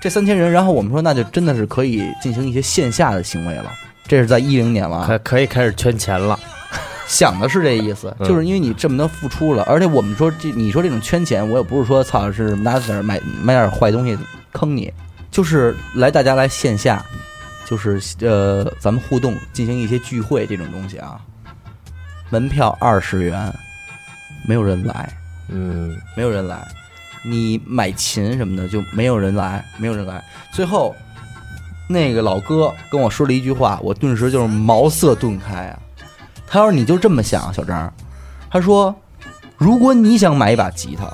[0.00, 3.72] 这三千人，然后我们说那就真的是可以进行一些线下的行为了。
[4.06, 6.38] 这是在一零年了啊，可可以开始圈钱了。
[7.08, 14.18] 想的是这意思，嗯就是因为你这么多付出了，而且我们说这你说这种圈钱，我也不是说操是拿点儿买买点儿坏东西
[14.52, 14.92] 坑你，
[15.30, 17.04] 就是来大家来线下，
[17.64, 21.18] 就是呃咱们互动进行一些聚会这种东西啊，
[22.30, 23.50] 门票二十元，
[24.46, 25.10] 没有人来，
[25.48, 26.66] 嗯，没有人来，
[27.24, 30.22] 你买琴什么的就没有人来，没有人来。
[30.52, 30.94] 最后，
[31.88, 35.78] 那个老哥跟我说了一句话，我顿时就是茅塞顿开啊。
[36.46, 37.92] 他说：“你就这么想，小张。”
[38.50, 38.94] 他说
[39.56, 41.12] ：“如果你想买一把吉他，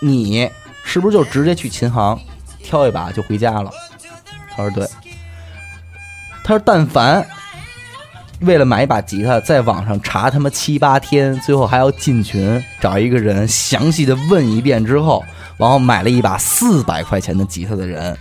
[0.00, 0.50] 你
[0.84, 2.18] 是不是就直接去琴行
[2.58, 3.70] 挑一把就回家了？”
[4.56, 4.88] 他说：“对。”
[6.44, 7.26] 他说：“但凡
[8.42, 15.24] 为了买一把吉他，在网上查他妈七八天，最后还要进群找一个人详细的问一遍之后，
[15.56, 18.16] 然后买了一把四百块钱的吉他的人，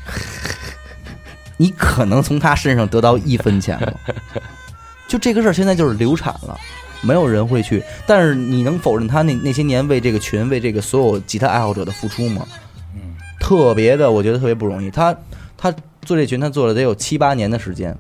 [1.58, 3.94] 你可能从他身上得到一分钱吗？
[5.08, 6.58] 就这个事儿，现在就是流产了，
[7.02, 7.84] 没有人会去。
[8.08, 12.48] 但是你能否认他那那些年为这个群、为这个所有吉他爱好者的付出吗？
[12.96, 13.02] 嗯，
[13.40, 14.90] 特别的，我觉得特别不容易。
[14.90, 15.14] 他
[15.58, 15.70] 他
[16.04, 17.94] 做这群，他做了得有七八年的时间，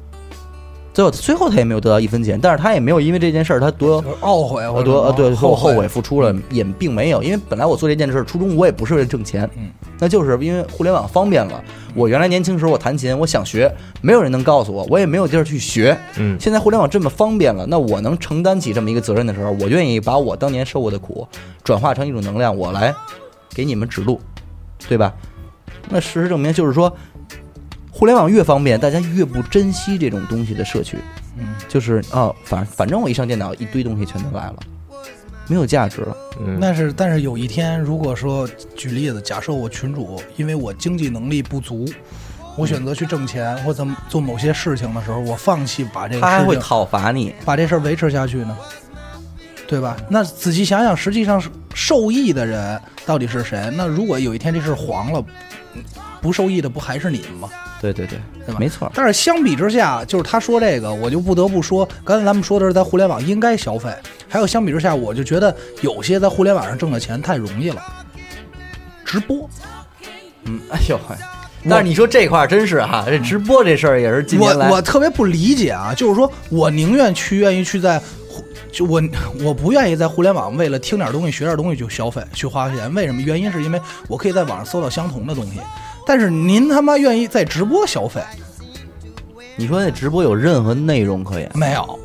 [0.93, 11.63] 最后最后他也没有得到一分钱，但是他也没有因为这件事儿他多懊悔或我者多呃对后后后悔付出了，也并没有，因为本来我做这件事初衷我也不是为了挣钱，嗯，那就是因为互联网方便了。
[11.93, 15.97] 我原来年轻时候我弹琴，我想学，没有人能告诉我，我也没有地儿去学。
[16.17, 21.27] 嗯现在互联网这么方便了，那我能承担起这么一个责任的时候，我愿意把我当年受过的苦
[21.63, 22.93] 转化成一种能量，我来
[23.53, 24.19] 给你们指路，
[24.87, 25.13] 对吧？
[25.89, 26.93] 那事实证明，就是说，
[27.91, 30.97] 互联网越方便，大家越不珍惜这种东西的摄取。
[31.37, 34.55] 嗯，就是哦，反反正我一上电脑，一堆东西全都来了，
[35.47, 36.17] 没有价值了。
[36.39, 41.85] 嗯，但是但是有一天，如果说举例子，假设我群主因为我经济能力不足，
[42.57, 47.35] 我选择去挣钱或怎么做某些事情的时候，我放弃把这个他还会讨伐你。
[47.45, 48.57] 把这事儿维持下去呢？
[49.67, 49.95] 对吧？
[50.09, 53.71] 那仔细想想，实际上是受益的人到底是谁？
[53.75, 55.23] 那如果有一天这事儿黄了，
[56.21, 57.49] 不受益的不还是你们吗？
[57.81, 58.91] 对对对，对吧没错。
[58.93, 63.89] 但是相比之下，就是他说这个，我就不得不说，刚才咱们说的是在互联网应该消费，
[64.29, 67.81] 还有相比之下，我就觉得有些在互联网上挣的钱太容易了。
[69.03, 69.49] 直播，
[70.43, 71.15] 嗯， 哎呦嘿。
[71.69, 78.99] 但是你说这块儿真是哈，这直播这事儿也是近年来我我特别不理解啊，就是说我宁愿去愿意去在互，就我
[79.43, 83.21] 我不愿意在互联网为了听点东西、学点东西就消费去花钱，为什么？
[83.21, 85.59] 原因是因为我可以在网上搜到相同的东西，
[86.05, 88.21] 但是您他妈愿意在直播消费，
[89.55, 91.49] 你说那直播有任何内容可言？
[91.53, 91.99] 没有。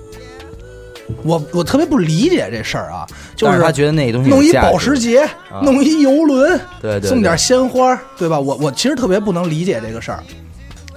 [1.22, 3.06] 我我特别不理解这事儿啊，
[3.36, 8.40] 就是他觉得那东西弄一保时捷，啊弄一游轮，对对对送点鲜花，对吧？
[8.40, 10.20] 我我其实特别不能理解这个事儿，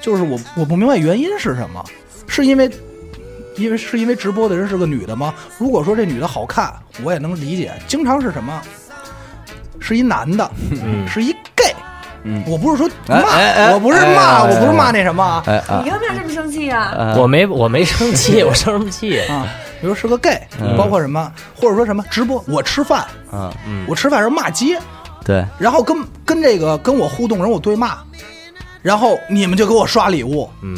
[0.01, 1.83] 就是我我不明白原因是什么，
[2.27, 2.67] 是因为
[3.55, 5.31] 因为是因为直播的人是个女的吗？
[5.59, 7.71] 如果说这女的好看，我也能理解。
[7.87, 8.59] 经常是什么？
[9.79, 11.75] 是一男的，嗯是一 gay。
[12.23, 15.41] 嗯我不是说哎骂，哎哎我不是骂，哎我不是骂那什么
[15.83, 16.93] 你干嘛这么生气啊？
[16.97, 19.19] 啊我没我没生气， 我生什么气？
[19.21, 19.47] 啊，
[19.79, 22.99] 比如是个 gay，、嗯包括什么，或者说什么直播，我吃饭，
[23.31, 24.77] 啊，嗯，我吃饭时候骂街，
[25.23, 27.97] 对，然后跟跟这个跟我互动人我对骂，
[28.81, 30.77] 然后你们就给我刷礼物，嗯，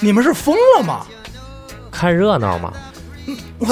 [0.00, 1.00] 你们是疯了吗？
[1.90, 2.72] 看热闹嘛，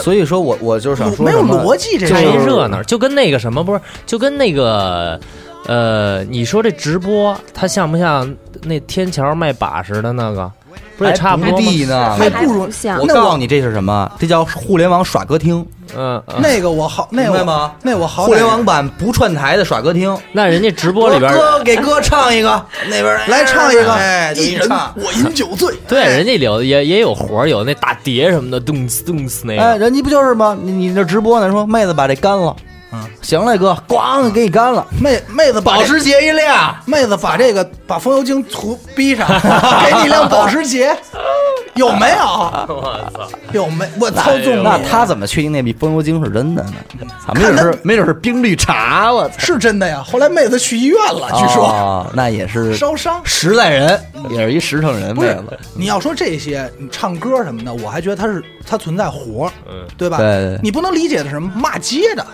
[0.03, 2.23] 所以说我我就是想说没有逻辑这看。
[2.23, 5.18] 一热闹，就跟那个什么不是，就跟那个。
[5.66, 10.50] 呃，你说这直播，它像不像那天桥卖把式的那个？
[10.96, 11.64] 不是也差不多吗？
[11.66, 12.16] 还地呢。
[12.16, 14.09] 还还不如不像我我告诉你，这是什么？
[14.18, 15.64] 这叫互联网耍歌厅，
[15.96, 17.72] 嗯，嗯那个我好，明白吗？
[17.83, 20.16] 那我好互联网版不串台的耍歌厅。
[20.31, 24.68] 那人家直播里边儿，哥给哥唱一个，那边来唱一个，哎，就一人。
[24.94, 25.74] 我饮酒醉。
[25.88, 29.79] 对，人家有也也有活儿，有那打碟什么的，咚呲咚呲那哎，个。
[29.85, 30.57] 人家不就是吗？
[30.62, 31.50] 你你这直播呢？
[31.50, 32.55] 说妹子把这干了，
[32.94, 39.26] 嗯，行嘞，哥，咣给你干了，妹妹子把这保时捷一辆，妹子把这个把风油精涂逼上，
[39.85, 40.96] 给你一辆保时捷，
[41.74, 42.16] 有没有？
[42.68, 43.28] 我操！
[43.52, 43.88] 有没？
[44.00, 46.72] 我操纵那你他怎么确定那笔风油精是真的呢？
[47.26, 49.35] 啊，没准是没准是冰绿茶，我操！
[49.38, 50.02] 是真的呀。
[50.07, 53.20] 后来妹子去医院了，据说哦那也是 烧伤。
[53.24, 55.59] 实在人，也是一实诚人，不是妹子。
[55.74, 59.50] 你要说这些，你唱歌什么的，我还觉得他是他存在活
[59.96, 60.18] 对吧？
[60.18, 62.24] 对对对你不能理解的是什么骂街的，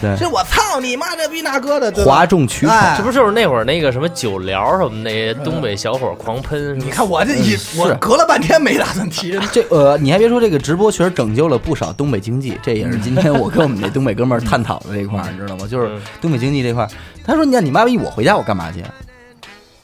[0.00, 2.12] 对，这我操你妈这逼那哥的，对吧？
[2.12, 2.74] 哗众取宠。
[2.74, 2.94] 哎。
[2.96, 6.78] 这不就是那会儿那个什么酒聊什么那些东北小伙狂喷？
[6.78, 9.32] 你看我这一我隔了半天没打算提。
[9.32, 15.66] 这这呃，你还别说，这个直播确实拯救了不少东北经济，这也是今天我跟我们那东北哥们儿探讨的这一块儿，你知道吗？
[15.68, 16.88] 就是嗯东北经济这块儿，
[17.26, 18.82] 他说：“你看你妈逼，我回家我干嘛去？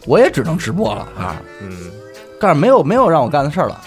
[0.06, 1.90] 我也只能直播了啊，嗯，
[2.40, 3.80] 但是没有没有让我干的事儿了。”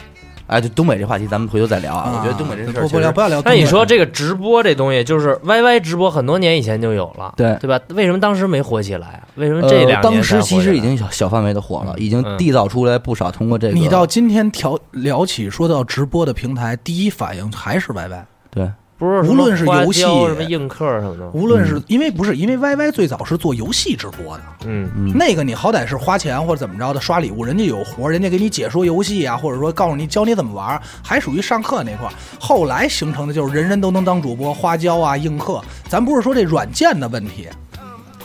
[0.51, 2.13] 哎，就东北这话题，咱们回头再聊啊。
[2.13, 3.41] 我觉得东北这事儿不不聊不要聊。
[3.45, 7.79] 那你说这个直播这东西，就是 YY 直播很多年以前就有了，对对吧？
[7.95, 9.23] 为什么当时没火起来啊？
[9.35, 13.73] 为什么这两年呃、当时其实已经小小范围的火了，已经嗯缔造出来不少通过这个。
[13.73, 18.23] 你到今天调聊起说到直播的平台，第一反应还是 YY。
[18.49, 18.69] 对
[19.01, 24.87] 不是无论是游戏椒什么映客什么的，无论是因为不是因为 YY 最早是做游戏直播的，嗯。
[24.95, 25.11] 嗯。
[25.17, 32.13] 那个你好歹是花钱或者怎么着的刷礼物，人家有活，人家给你解说游戏啊，或者说告诉你教你怎么玩，还属于上课那块儿。
[32.39, 35.59] 后来形成的就是人人都能当主播，花椒啊、映客，
[35.89, 37.47] 咱不是说这软件的问题，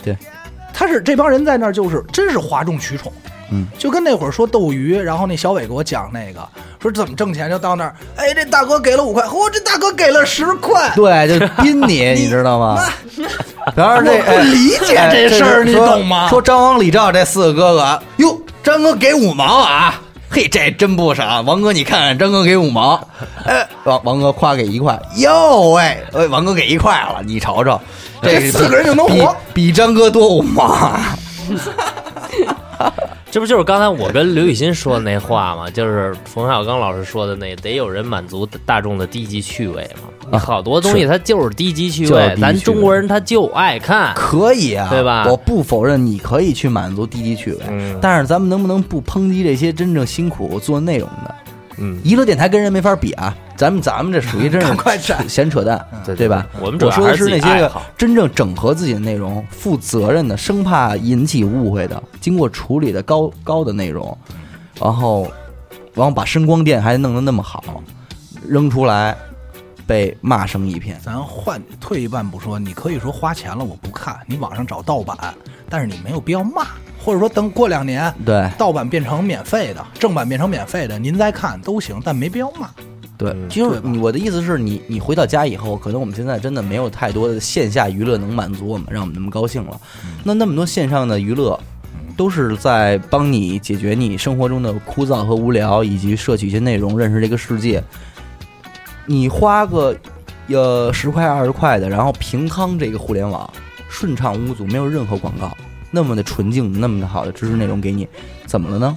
[0.03, 0.15] 对，
[0.71, 3.11] 他是这帮人在那儿就是真是哗众取宠。
[3.49, 12.83] 嗯，就跟那会儿说斗鱼，然后那小伟给我讲那个，说怎么挣钱，就到那儿，哎，这大哥给了五块，嚯，这大哥给了十块，对，就拼你， 你知道吗？
[13.75, 16.29] 然后这我不理解哎这事儿你懂吗？
[16.29, 21.41] 说张王李赵这四个哥哥，哟，张哥给五毛啊，嘿，这真不少。
[21.41, 22.99] 王哥，你看看，张哥给五毛，
[23.45, 25.81] 哎，王王哥夸给一块，哟喂，
[26.13, 27.79] 哎，王哥给一块了，你瞅瞅，
[28.21, 29.35] 这四个人就能活？
[29.53, 31.17] 比张哥多五毛啊。
[33.29, 35.69] 这不就是刚才我跟刘雨欣说的那话吗？
[35.69, 40.09] 就是冯小刚老师说的那，得有人满足大众的低级趣味嘛。
[40.29, 44.13] 啊好多东西它就是低级趣味，咱中国人他就爱看。
[44.13, 51.35] 可以啊，对吧我不否认你可以去满足低级趣味，嗯但是咱们能不能不抨击这些真正辛苦做内容的？
[51.77, 56.45] 嗯，娱乐电台跟人没法比啊，咱们咱们这属于真是 赶快斩闲扯淡，对对吧？
[56.59, 64.17] 我们我说的是那些个真正整合自己的内容、负责任的、生怕引起误会的、经过处理的高高的内容，
[64.81, 65.31] 然后，
[65.93, 67.63] 然后把声光电还弄得那么好，
[68.47, 69.15] 扔出来
[69.85, 70.99] 被骂声一片。
[71.03, 75.17] 咱换退一万步说，你可以说花钱了我不看，你网上找盗版，
[75.69, 76.65] 但是你没有必要骂，
[77.07, 82.69] 或者说等过两年对盗版变成免费的，正版变成免费的，您再看都行，但没必要骂。
[83.17, 89.79] 对，嗯就是你我的意思是你你回到家以后，可能我们现在真的没有太多的线下娱乐能满足我们，让我们那么高兴了。
[90.21, 91.57] 那那么多线上的娱乐，
[92.17, 97.81] 都是在帮你解决你生活中的枯燥和无聊，以及摄取一些内容，认识这个世界。
[99.05, 99.95] 你花个
[100.49, 103.49] 呃十块二十块的，然后平康这个互联网
[103.87, 105.55] 顺畅无阻，没有任何广告，
[105.97, 108.07] 那么的纯净，那么的好的知识内容给你，
[108.45, 108.95] 怎么了呢？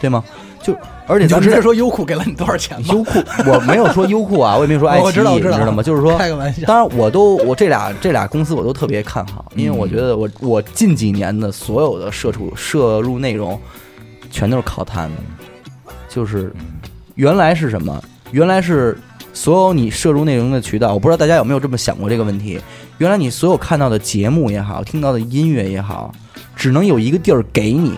[0.00, 0.24] 对吗？
[0.60, 2.88] 就而且就咱们直接说优酷给了你多少钱吗。
[2.90, 5.80] 优酷，我没有说优酷啊，我也没有说 爱奇艺，你知道吗？
[5.80, 13.56] 就是说，开个玩笑，当然我都我这俩这俩公司我都特别看好，因为我嗯觉得我我近几年的所有的摄出摄入内容，
[14.32, 15.12] 全都是靠他们，
[16.08, 16.52] 就是
[17.14, 18.02] 原来是什么？
[18.32, 18.98] 原来是
[19.36, 22.58] 所有你摄入内容的渠道，我不知道大家有没有这么想过这个问题？
[22.96, 26.10] 原来你所有看到的节目也好，听到的音乐也好，
[26.56, 27.92] 只能有一个地儿给你，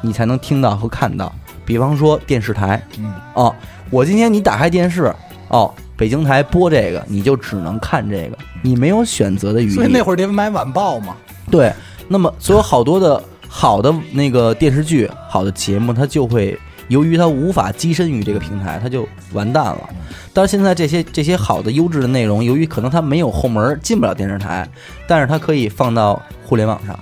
[0.00, 1.30] 你才能听到和看到。
[1.64, 3.52] 比方说电视台，嗯，哦，
[3.90, 5.12] 我今天你打开电视，
[5.48, 9.74] 哦，北京台播这个，你就只能看这个，你没有选择的余地。
[9.74, 11.16] 所以那会儿得买晚报嘛。
[11.50, 11.72] 对，
[12.06, 16.56] 那么所有好多的好的那个电视剧、好的节目，它就会
[16.88, 19.88] 由于它无法跻身于这个平台，它就完蛋了。
[20.32, 24.68] 但是现在这些这些好的优质的内容，由于可能它没有后门，进不了电视台，
[25.06, 26.98] 但是它可以放到互联网上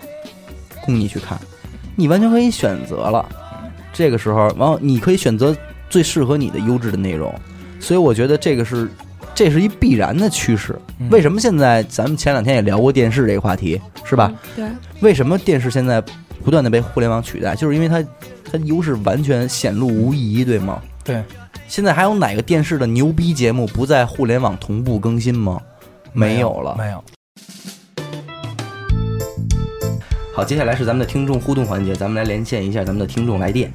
[0.82, 1.38] 供你去看，
[1.96, 3.24] 你完全可以选择了。
[3.92, 5.54] 这个时候，然后你可以选择
[5.88, 7.32] 最适合你的优质的内容，
[7.78, 8.88] 所以我觉得这个是
[9.34, 10.78] 这是一必然的趋势。
[11.10, 14.32] 为什么现在咱们前两天也聊过电视这个话题，是吧？
[14.54, 14.64] 对，
[15.00, 16.02] 为什么电视现在
[16.44, 17.54] 不断的被互联网取代？
[17.54, 18.02] 就是因为它
[18.50, 20.82] 它优势完全显露无遗，对吗？
[21.04, 21.22] 对，
[21.68, 25.60] 现在还有哪个电视的牛逼节目不在互联网同步更新吗？
[26.12, 26.74] 没有了。
[26.76, 27.04] 没有。
[30.34, 33.72] 好，接下来是咱们的听众互动环节，咱们来连线一下咱们的听众来电。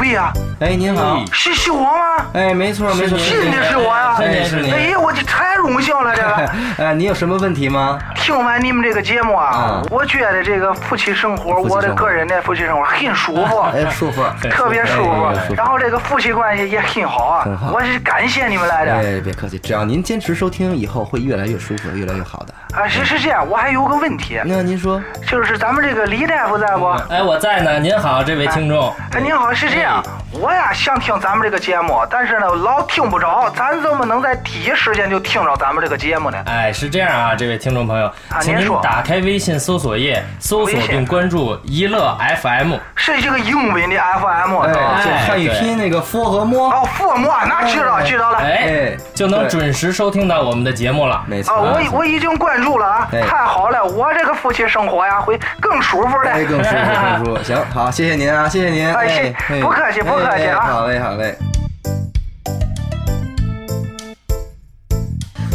[0.00, 1.24] 喂呀，哎，您好。
[1.32, 2.26] 是是我吗？
[2.34, 4.16] 哎，没错没错，是你是我呀！
[4.18, 4.70] 哎是你。
[4.70, 6.84] 哎呀，我这太荣幸了，这个。
[6.84, 7.98] 哎， 你有什么问题吗？
[8.16, 14.22] 听完你们这个节目啊，嗯我觉得这个夫妻生活，夫妻生活我的个人的夫妻生活很 舒服，哎，舒服。
[14.50, 15.54] 特别舒哎舒服服。
[15.54, 18.92] 然后这个夫妻关系也很好啊很好，我是感谢你们来的。
[18.92, 22.54] 哎，别客气，只要您坚持收听，以后会越来越舒服，越来越好的。
[22.78, 26.86] 啊，是是这样，我还有个问题，那您说，就是咱们这个李大夫在不？
[27.10, 27.78] 哎，我在呢。
[27.80, 28.92] 您好，这位听众。
[29.12, 36.38] 哎，您好，是这样，我呀想听咱们这个节目，但是呢老听不着，咱怎么能在第一时间就听着咱们这个节目呢？
[36.46, 38.10] 哎，是这样啊，这位听众朋友，
[38.40, 42.74] 请您打开微信搜索页，搜索并关注“一乐 FM”。
[42.94, 45.00] 是这个英文的 FM 是吧？
[45.04, 48.38] 就汉语拼音那个“佛”和“摸哦，父母啊，那知道知道了。
[48.38, 51.22] 哎哎，就能准时收听到我们的节目了。
[51.26, 51.54] 没错。
[51.54, 56.30] 啊，我我已经关注了啊，哎太好了，我这个夫妻生活呀会更舒服的。
[56.30, 57.44] 哎，更舒服，更舒服。
[57.44, 58.94] 行，好，谢谢您啊，谢谢您。
[58.94, 61.51] 哎不客气不客气啊哎好嘞，好嘞。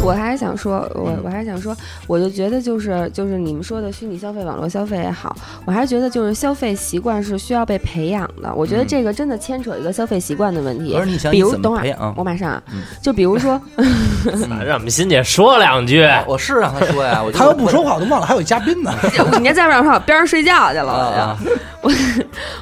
[0.04, 8.52] 我还是想说，我我还是想说，我就觉得就是就是你们说的虚拟消费、网络消费也好，我还是觉得就是消费习惯是需要被培养的。
[8.54, 11.00] 我觉得嗯这个真的牵扯一个消费习惯的问题可。
[11.00, 12.14] 是你想，比你怎如等会儿么培养啊？
[12.16, 13.60] 我马上啊嗯，就比如说，
[14.64, 16.08] 让我们欣姐说两句。
[16.26, 18.92] 我是让她说呀，我就他要不说话，我都忘了还有嘉宾呢。
[19.38, 20.92] 你家再不让说，我边上睡觉去了。
[20.92, 21.38] 啊
[21.80, 21.92] 我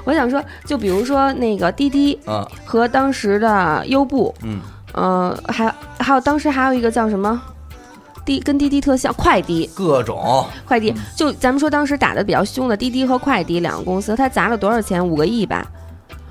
[0.05, 2.19] 我想说，就比如说那个滴滴
[2.65, 4.61] 和当时的优步，嗯，
[4.97, 7.41] 呃，还还有当时还有一个叫什么
[8.25, 15.07] 滴跟滴滴特像快滴，各种快滴就咱们说当时打的比较凶的滴滴和快滴两个公司，它砸了多少钱？
[15.07, 15.65] 五个亿吧，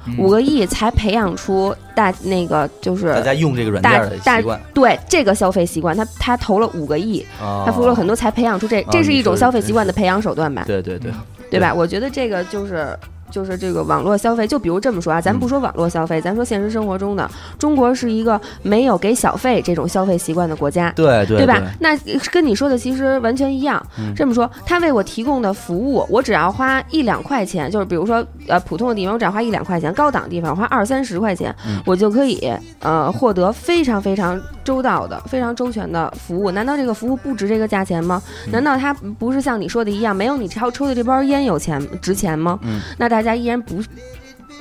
[0.07, 10.63] 嗯五个亿才培养出大那个就是大家用这个软大件的大习惯，对这个消费习惯，他他投了五个亿，他他付出了很多才培养出这，这是一种消费习惯的培养手段吧？
[10.65, 11.11] 对对对，
[11.51, 11.71] 对吧？
[11.73, 12.97] 我觉得这个就是。
[13.31, 21.61] 就是这个网络消费，就比如这么说啊，咱不说网络消费，咱说现实生活中的中国是一个没有给小费这种消费习惯的国家，对对吧？
[21.79, 21.97] 那
[22.31, 23.83] 跟你说的其实完全一样。
[23.99, 36.51] 嗯这么说，他为我提供的服务，我只要花一两块钱，就是比如说呃普通的地方，我只要花一两块钱；高档地方花二三十块钱，嗯我就可以呃获得非常非常周到的、非常周全的服务。
[36.51, 38.21] 难道这个服务不值这个价钱吗？
[38.45, 42.59] 嗯难道它不是像你说的一样，没有你抽抽的这包烟有钱值钱吗？
[42.63, 43.81] 嗯那大家依然不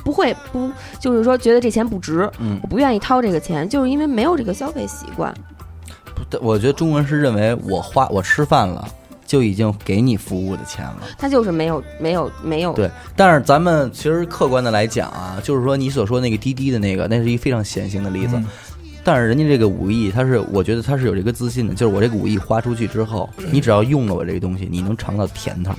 [0.04, 5.34] 不会不就是说觉得这钱不值，嗯我不愿意掏这个钱，就是因为没有这个消费习惯。
[6.40, 8.86] 我觉得中国人是认为我花我吃饭了
[9.26, 10.98] 就已经给你服务的钱了。
[11.18, 18.40] 他就是没有没有没有对，但是咱们其实客观的来讲啊，就是说你所说那个滴滴的那个，那是一个非常显性的例子。
[19.04, 25.72] 嗯但是人家这个五亿，他是我觉得他是有这个自信的，就是我这个五亿花出去之后，你只要用了我这个东西，你能尝到甜头，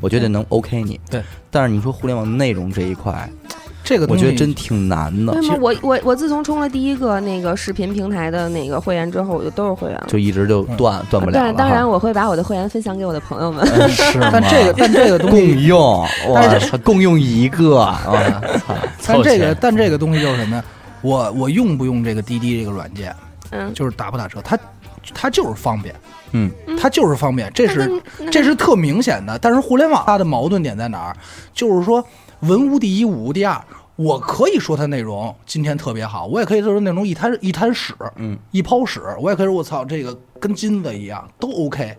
[0.00, 1.00] 我觉得能 OK 你。
[1.08, 1.22] 对，
[1.52, 3.30] 但是你说互联网内容这一块，
[3.84, 10.06] 这个我觉得真挺难的为，什么我我我自从充了第一个那个视频平台的那个会员之后，我就都是会员了。
[10.08, 11.52] 就一直就断断不了了哈。
[11.52, 13.64] 对，当然我会把我的会员分享给我的朋友们。
[13.68, 18.42] 嗯是 吗但这个但这个东共西，用，我操，共用一个 啊！
[19.00, 20.64] 操，但这个但这个东西就是什么呀？
[21.04, 23.14] 我我用不用这个滴滴这个软件，
[23.50, 24.58] 嗯，就是打不打车，它
[25.14, 25.94] 它就是方便，
[26.32, 26.50] 嗯，
[26.80, 28.02] 它就是方便，这是
[28.32, 29.38] 这是特明显的。
[29.38, 31.16] 但是互联网它的矛盾点在哪儿？
[31.52, 32.02] 就是说
[32.40, 33.62] 文无第一，武无第二。
[33.96, 41.94] 我可以说它内容今天特别好，我也可以说内容一滩一滩屎，嗯，一泡屎，我也可以说我操这个跟金子一样都 OK。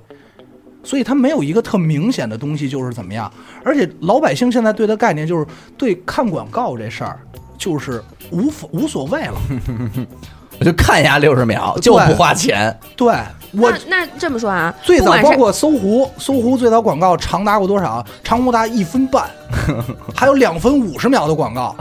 [0.84, 3.32] 所以它没有一个特明显的东西，就是怎么样。
[3.64, 5.46] 而且老百姓现在对的概念就是
[5.78, 7.20] 对看广告这事儿，
[7.58, 9.36] 就是无所无所谓了。
[10.58, 12.74] 我就看一下六十秒，就不花钱。
[12.96, 13.14] 对
[13.52, 18.06] 我那那这么说啊，最早包括搜狐，搜狐最早广告长达过多少？
[18.24, 19.30] 长不达一分半，
[20.16, 21.76] 还有两分五十秒的广告。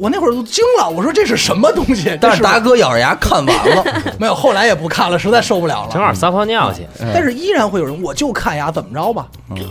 [0.00, 2.16] 我那会儿都惊了，我说这是什么东西？
[2.20, 3.84] 但是达哥咬着牙看完了，
[4.18, 5.90] 没有，后来也不看了，实在受不了了。
[5.92, 6.86] 正好撒泡尿去。
[7.14, 9.26] 但是依然会有人，我就看呀，怎么着吧？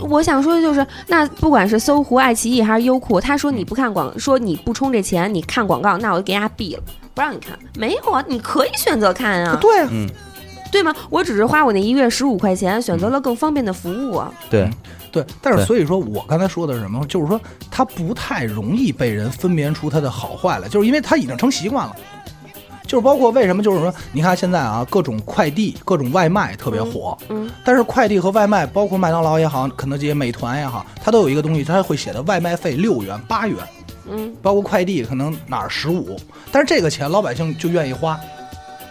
[0.08, 6.82] 我想说的就是，那不管是搜狐、爱奇艺还是优酷，他说你不看广，说你不充这钱，你看广告，那我就给人家毙了，
[7.14, 7.58] 不让你看。
[7.76, 10.08] 没有啊，你可以选择看啊，对啊，嗯，
[10.72, 10.94] 对吗？
[11.10, 14.32] 我只是花我那一月十五块钱，选择了更方便的服务啊。
[14.50, 14.68] 对，
[15.10, 15.24] 对。
[15.40, 17.04] 但是所以说我刚才说的是什么？
[17.06, 17.40] 就是说
[17.70, 21.94] 它不太容易被人分辨出它的好坏来，就是因为它已经成习惯了。
[22.86, 33.58] 就是包括为什么，就是说，你看现在啊，各种快递、各种外卖特别火，嗯但是快递和外卖，包括麦当劳也好，肯德基、美团也好，它都有一个东西，它会写的外卖费六元、八元，
[34.08, 36.16] 嗯，包括快递可能哪儿十五，
[36.52, 38.16] 但是这个钱老百姓就愿意花，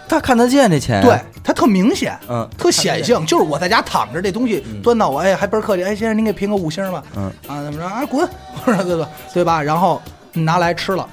[0.08, 1.02] 他看得见这钱。
[1.02, 8.28] 对，他特明显，嗯，特显性，就是我在家躺着，这东西嗯端到我，哎，还倍儿客气，哎，先生您给评个五星吧，嗯啊，怎么着啊，滚，
[8.66, 9.62] 或者对吧，对吧？
[9.62, 10.02] 然后
[10.34, 11.08] 你拿来吃了，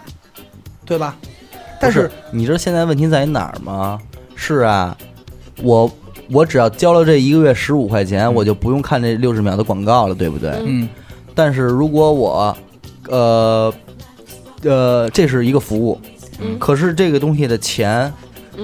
[0.84, 1.16] 对吧？
[1.80, 3.98] 但不是，你知道现在问题在于哪儿吗？
[4.36, 4.96] 是啊，
[5.62, 5.90] 我
[6.30, 10.50] 我只要交了这一个月十五块钱，我就不用看这六十秒的广告了，对不对？
[10.64, 10.88] 嗯，
[11.34, 12.56] 但是如果我，
[13.08, 13.72] 呃，
[14.62, 16.00] 呃，这是一个服务，
[16.40, 18.12] 嗯可是这个东西的钱嗯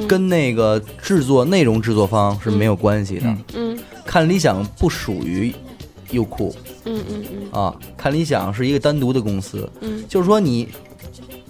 [0.07, 3.27] 跟那个制作内容制作方是没有关系的。
[3.27, 3.45] 嗯。
[3.55, 5.55] 嗯看理想不属于
[6.13, 6.55] 优酷。
[6.85, 7.61] 嗯嗯嗯。
[7.61, 10.05] 啊，看理想是一个单独的公司，嗯。
[10.09, 10.69] 就是说你，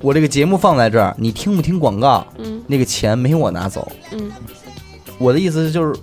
[0.00, 2.60] 我这个节目放在这儿，你听不听广告，嗯。
[2.66, 3.90] 那个钱没我拿走。
[4.12, 4.30] 嗯。
[5.18, 6.00] 我的意思就是，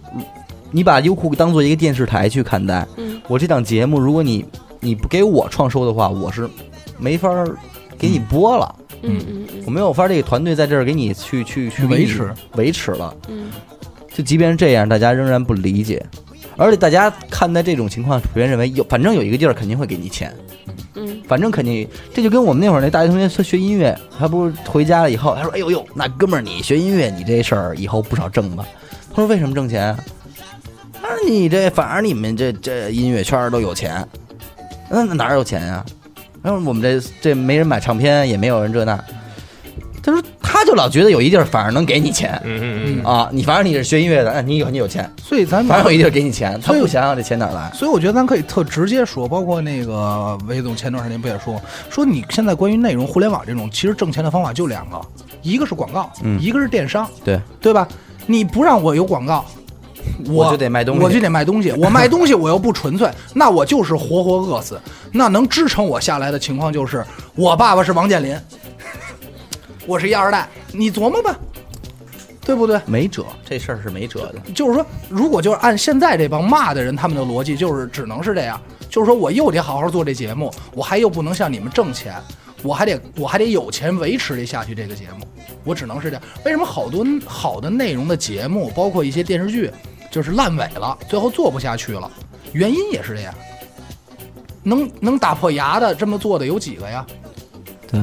[0.72, 3.22] 你把优酷当做一个电视台去看待，嗯。
[3.28, 4.46] 我这档节目，如果你
[4.80, 6.50] 你不给我创收的话，我是
[6.98, 7.58] 没法儿
[7.98, 13.13] 给你播了，嗯嗯我没有法儿这个团队在这儿给你去去去维持维持了。
[13.28, 13.51] 嗯
[14.13, 16.01] 就即便是这样，大家仍然不理解，
[16.55, 20.34] 而且大家看待这种情况，普遍认为有反正有一个地儿肯定会给你钱，
[20.93, 28.66] 嗯反正肯定，这就跟我们那会儿那大学同学他学音乐，他不是回家了以后，他说：“哎呦呦，那哥们儿你学音乐，你这事儿以后不少挣吧？”
[29.13, 29.99] 他说：“为什么挣钱啊？”
[31.03, 34.07] 他说：“你这反而你们这这音乐圈都有钱，
[34.89, 35.86] 那哪儿有钱呀、
[36.41, 38.97] 他说：“我们这这没人买唱片，也没有人这那。”
[40.06, 42.39] 他说：“他就老觉得有一地儿反而能给你钱。
[42.43, 47.72] 嗯嗯嗯，啊，你反正你是学音乐的，哎你有你有钱，所以咱反正有一地儿给你钱，他所以不想想这钱哪儿来。
[47.74, 55.01] 所以我觉得咱可以特直接说，包括那个韦总前段时间不也说，说你现在关于内容互联网这种，其实挣钱的方法就两个，
[55.41, 56.39] 一个是广告，嗯。
[56.39, 57.39] 一个是电商，对。
[57.60, 57.88] 对吧？
[58.28, 59.43] 你不让我有广告，
[60.28, 61.03] 我我就得卖东西。
[61.03, 64.80] 我就得卖东西， 我卖东西我又不纯粹，那我就是活活饿死。
[65.12, 67.03] 那能支撑我下来的情况就是，
[67.34, 68.38] 我爸爸是王健林，
[69.86, 71.38] 我是一二代，你琢磨吧，
[72.42, 72.80] 对不对？
[72.86, 74.40] 没辙，这事儿是没辙的。
[74.54, 78.60] 就是说，如果就是按现在这帮骂的人他们的逻辑，就是只能是这样，
[78.90, 82.16] 就是说我又得好好做这节目，我还又不能向你们挣钱，
[82.64, 85.28] 我还得我还得有钱维持这下去这个节目，
[85.64, 86.24] 我只能是这样。
[86.44, 89.72] 为什么好多好的内容的节目，包括一些电视剧，
[90.10, 92.12] 就是烂尾了，最后做不下去了，
[92.54, 93.34] 原因也是这样。
[94.64, 97.06] 能能打破牙的这么做的有几个呀？
[97.88, 98.02] 对，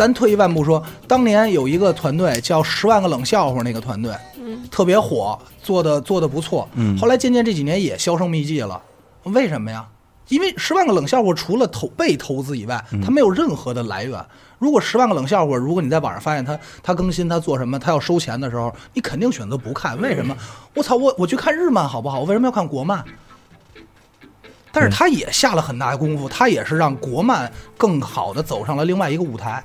[0.00, 6.66] 咱退一万步说，当年有一个团队叫《十万个冷笑话》，那个团队，嗯特别火，做的做的不错。
[6.76, 8.80] 嗯后来渐渐这几年也销声匿迹了，
[9.24, 9.86] 为什么呀？
[10.28, 14.18] 因为十万个冷笑话除了投被投资以外，嗯它没有任何的来源。
[14.58, 20.00] 如果十万个冷笑话，如果你在网上发现它它更新它做什么，它要收钱的时候，你肯定选择不看。
[20.00, 20.34] 为什么？
[20.74, 22.20] 我操，我我去看日漫好不好？
[22.20, 23.04] 我为什么要看国漫？
[24.72, 29.62] 但是他也下了很大的功夫，他也是让国漫更好的走上了另外一个舞台。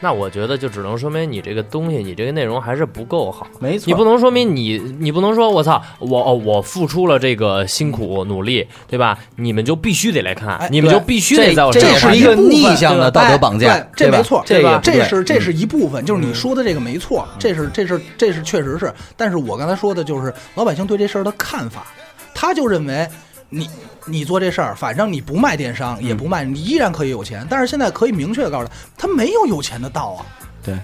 [0.00, 3.46] 那我觉得就只能说明你这个东西，你这个内容还是不够好。
[3.58, 9.18] 没错，你不能说明你，你不能说我操，我哦我付出了这个辛苦努力，对吧？
[9.34, 21.86] 你们就必须得来看，哎你们就必须得在我这是一个逆向的道德绑架哎，对，这吧没错，这这是这是嗯一部分，就是你说的这个没错，这是这是这是确实是，但是我刚才说的就是老百姓对这事儿的看法，
[22.32, 23.04] 他就认为
[23.50, 23.68] 你
[24.06, 30.26] 你做这事儿，反正你不卖电商也不卖，你依然可以有钱，但是现在可以明确的告诉他，他没有有钱的道啊，
[30.62, 30.78] 对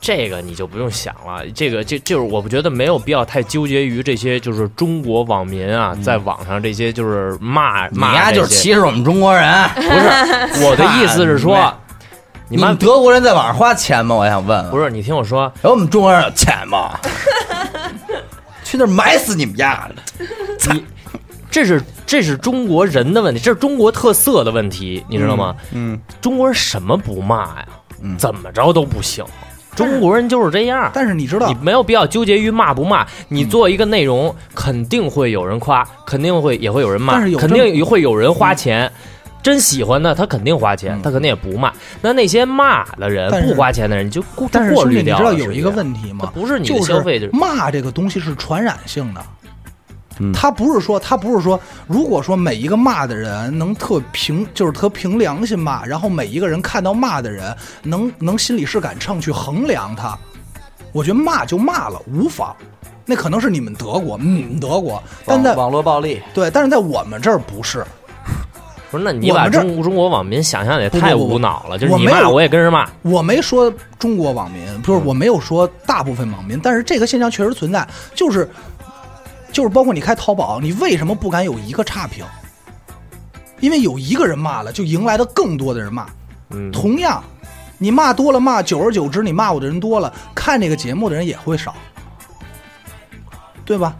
[0.00, 9.68] 这个你就不用想了，这个这就是我不觉得没有必要太纠结于这些，就是中国网民啊，在网上这些就是骂骂你丫就是歧视我们中国人。
[9.74, 11.72] 不是 我的意思是说，
[12.48, 14.14] 你们德国人在网上花钱吗？
[14.14, 14.70] 我想问问。
[14.70, 16.98] 不是你听我说，有我们中国人有钱吗？
[18.64, 20.74] 去那儿埋死你们丫的！
[21.50, 25.54] 这是这是中国人的问题，这是中国特色的问题，你知道吗？
[25.72, 27.66] 嗯，中国人什么不骂呀？
[28.00, 29.24] 嗯怎么着都不行，
[29.74, 30.90] 中国人就是这样。
[30.94, 38.90] 但是你知道你，没有必要纠结于骂不骂，你做一个内容，肯定会有人夸，肯定会也会有人骂但是，有肯定也会有人花钱。
[39.40, 41.72] 真喜欢的，他肯定花钱，他肯定也不骂。
[42.02, 45.30] 那那些骂的人不花钱的人，你就过滤掉了。
[45.32, 46.24] 你知道有一个问题吗？
[46.24, 49.24] 它不是你消费，就是骂这个东西是传染性的。
[50.20, 60.18] 嗯他不是说，他不是说，如果说每一个骂的人能特凭，就是特凭良心骂，然后每一个人看到骂的人能能心里是杆秤去衡量他，
[60.92, 62.54] 我觉得骂就骂了，无妨。
[63.10, 67.82] 那可能是你们德国，嗯，德国，但在网网络暴力，对，但是在我们这儿不是。
[68.90, 69.04] 不是？
[69.04, 72.86] 那你们这儿中中国网民想象的也太不不不无脑了，就是你骂我没有我也跟着骂。
[73.02, 78.46] 我没说中国网民，不是我没有说大部分网民，但是这个现象确实存在，就是
[79.58, 82.24] 就是包括你开淘宝，你为什么不敢有一个差评？
[83.58, 86.06] 因为有一个人骂了，就迎来了更多的人骂。
[86.50, 87.20] 嗯，同样，
[87.76, 91.74] 你骂多了骂，久而久之，你骂我的人多了，看这个节目的人也会少，
[93.64, 93.96] 对吧？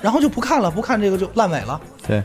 [0.00, 1.78] 然后就不看了，不看这个就烂尾了。
[2.08, 2.24] 对，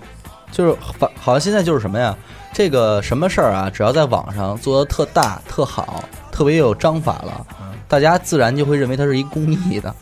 [0.50, 2.16] 就是好，好像现在就是什么呀？
[2.54, 7.46] 这个什么事儿啊，只要在网上做的特大、特好、特别有章法了，
[7.88, 9.94] 大家自然就会认为它是一公益的，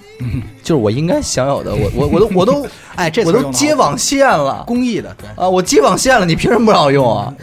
[0.63, 5.27] 就是我应该享有的，我我我都我都 哎，这我都接网线了公益的，对。
[5.35, 5.47] 啊！
[5.47, 7.33] 我接网线了，你凭什么不让我用啊？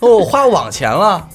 [0.00, 1.26] 哦，我花网钱了。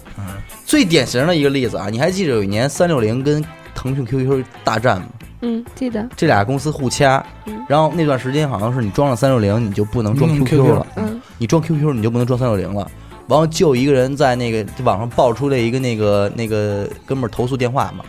[0.66, 3.44] 最典型的一个例子啊，你还记得有一年三六零跟
[3.76, 5.08] 腾讯 QQ 大战吗？
[5.42, 7.24] 嗯，记得，这俩公司互掐，
[7.68, 10.88] 然后那段时间好像是你装了三六零，你就不能装嗯 QQ 了。
[10.96, 12.90] 嗯，你装 QQ 你就不能装三六零了。
[13.28, 18.04] 完后就一个人在那个网上爆出了一个那个那个哥们儿投诉电话嘛，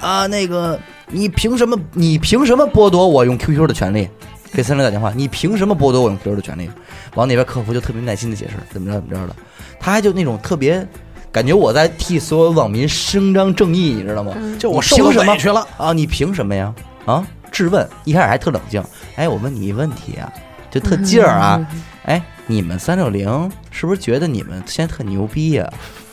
[0.00, 0.78] 啊，那个
[1.08, 4.08] 你凭什么你凭什么剥夺我用 QQ 的权利？
[4.52, 6.70] 给三六零打电话，你凭什么剥夺我用 QQ 的权利？
[7.14, 9.36] 完那边客服就特别耐心的解释怎么着怎么着的，
[9.78, 10.86] 他还就那种特别
[11.30, 14.34] 感觉我在替所有网民伸张正义，你知道吗？
[14.58, 16.74] 就我受凭什么委屈了，啊，你凭什么呀？
[17.04, 18.82] 啊，质问，一开始还特冷静。
[19.16, 20.32] 哎，我问你一问题啊，
[20.70, 21.68] 就特劲儿啊。
[22.04, 25.70] 哎，你们三六零是不是觉得你们现在特牛逼呀、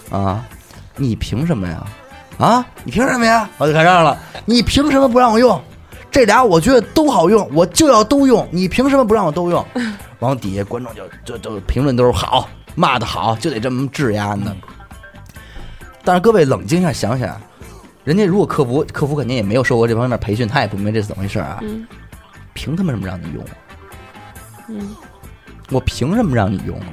[0.09, 0.45] 啊？
[0.97, 1.85] 你凭什么呀？
[2.37, 3.49] 啊，你凭什么呀？
[3.57, 5.61] 我就开仗了，你凭什么不让我用？
[6.11, 8.47] 这俩我觉得都好用，我就要都用。
[8.51, 9.65] 你凭什么不让我都用？
[10.19, 14.55] 往底下观众就就就评论都是好，骂的好，就得这么质押呢。
[16.03, 17.39] 但是各位冷静一下想想，
[18.03, 21.59] 人家如果客服客服肯定也没有受过这方面培训，他也不明白这是怎么回事啊。
[21.61, 21.85] 嗯
[22.53, 23.43] 凭他妈什么让你用？
[24.69, 24.95] 嗯，
[25.71, 26.87] 我凭什么让你用啊？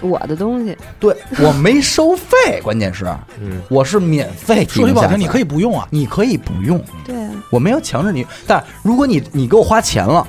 [0.00, 3.04] 我的东西，对 我没收费，关键是
[3.40, 5.86] 嗯，我是免费提说句不好听，你可以不用啊。
[5.90, 8.26] 你可以不用，对啊，我没有强制你。
[8.46, 10.26] 但如果你你给我花钱了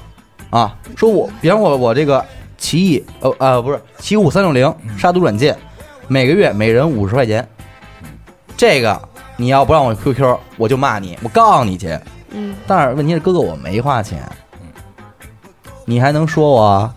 [0.50, 2.26] 啊，说我比方我我这个
[2.58, 5.58] 奇异呃呃不是奇异五三六零杀毒软件，
[6.08, 7.48] 每个月每人五十块钱，
[8.58, 9.00] 这个
[9.38, 11.98] 你要不让我 QQ，我就骂你，我告诉你去。
[12.32, 14.22] 嗯，但是问题是哥哥我没花钱，
[15.86, 16.62] 你还能说我？
[16.62, 16.96] 啊？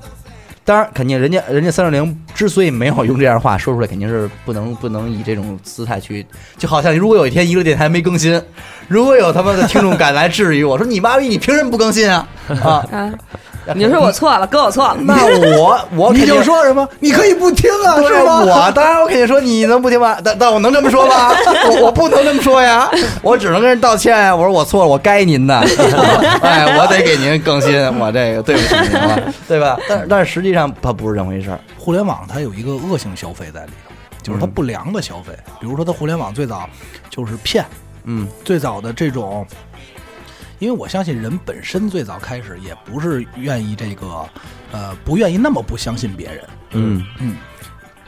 [0.64, 6.24] 当然，肯定人家人家三六零之所以没有用这样的话说出来，肯定是不能不能以这种姿态去，
[6.56, 8.40] 就好像如果有一天一个电台没更新，
[8.86, 12.28] 如果有他妈的听众敢来质疑我说你妈逼，你凭什么不更新啊？
[12.62, 13.12] 啊， 啊，
[13.74, 14.96] 你说我错了，哥我错了。
[15.00, 15.14] 那
[15.56, 16.88] 我我你 肯定就说什么？
[17.00, 18.40] 你可以不听啊，是吗？
[18.44, 20.16] 我当然我肯定说你能不听吗？
[20.24, 21.30] 但但我能这么说吗？
[21.70, 22.90] 我我不能这么说呀，
[23.22, 24.34] 我只能跟人道歉呀。
[24.34, 25.54] 我说我错了，我该您的，
[26.42, 29.78] 哎，我得给您更新，我这个对不起您了，对吧？
[29.88, 31.58] 但是但是实际上它不是这么回事儿。
[31.78, 33.92] 互联网它有一个恶性消费在里头，
[34.22, 35.32] 就是它嗯不良的消费。
[35.60, 36.68] 比如说，它互联网最早
[37.10, 37.64] 就是骗，
[38.04, 39.46] 嗯最早的这种，
[40.62, 44.24] 因为我相信人本身最早开始也不是愿意这个，
[44.70, 47.04] 呃，不愿意那么不相信别人，嗯。
[47.18, 47.34] 嗯，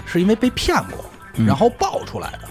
[0.07, 1.45] 是因为被骗过，嗯。
[1.45, 2.49] 然后爆出来的，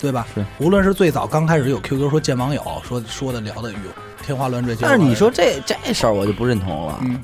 [0.00, 0.26] 对吧？
[0.34, 3.78] 是，无论是最早刚开始有 QQ 说见网友，说说的聊的哟
[4.24, 7.22] 天花乱坠，但是你说这这事儿我就不认同了，嗯，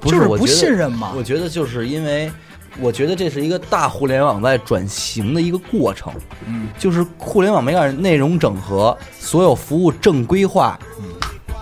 [0.00, 1.12] 不就是不我觉得信任嘛。
[1.14, 2.28] 我觉得就是因为，
[2.80, 6.12] 我觉得这是一个大互联网在转型的一个过程，
[6.46, 11.04] 嗯，就是互联网没干内容整合，所有服务正规化，嗯。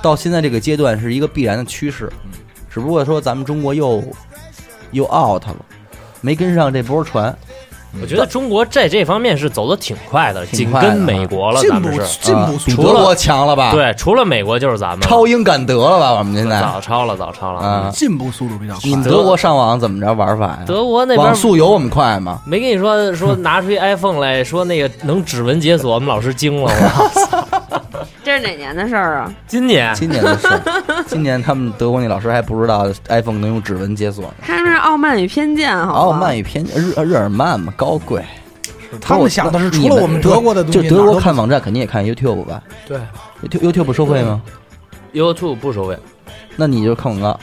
[0.00, 2.08] 到现在这个阶段是一个必然的趋势，
[2.70, 4.00] 只不过说咱们中国又
[4.92, 5.56] 又 out 了，
[6.20, 7.36] 没跟上这波船，
[8.00, 12.18] 我觉得中国在这方面是走的挺快的，紧跟美国了，进步咱们是。
[12.20, 16.12] 进步除了德国强了吧？，对，除了美国就是咱们超英赶德了吧？
[16.12, 18.94] 我们现在早超了，早超了啊，进步速度比较快你。
[18.94, 20.58] 们德国上网怎么着玩法呀？
[20.66, 22.40] 德国那边网速有我们快吗？
[22.44, 26.70] 没跟你说说拿出一 iPhone 来说那个能指纹解锁，我们老师惊了。
[27.70, 27.77] 我
[28.28, 29.34] 这是哪年的事儿啊？
[29.46, 34.34] 今年今年的事儿，今年他们德国那老师还不知道 iPhone 能用指纹解锁呢。
[34.42, 38.22] 他们是傲慢与偏见，傲慢与偏日日耳曼嘛，高贵。
[39.00, 42.98] 他们想的是，你除了我们德国的东西，就德国看网站肯定也看 YouTube 吧对
[43.42, 44.42] ？YouTube YouTube 收费吗
[45.14, 45.96] ？YouTube 不收费，
[46.54, 47.40] 那你就看广告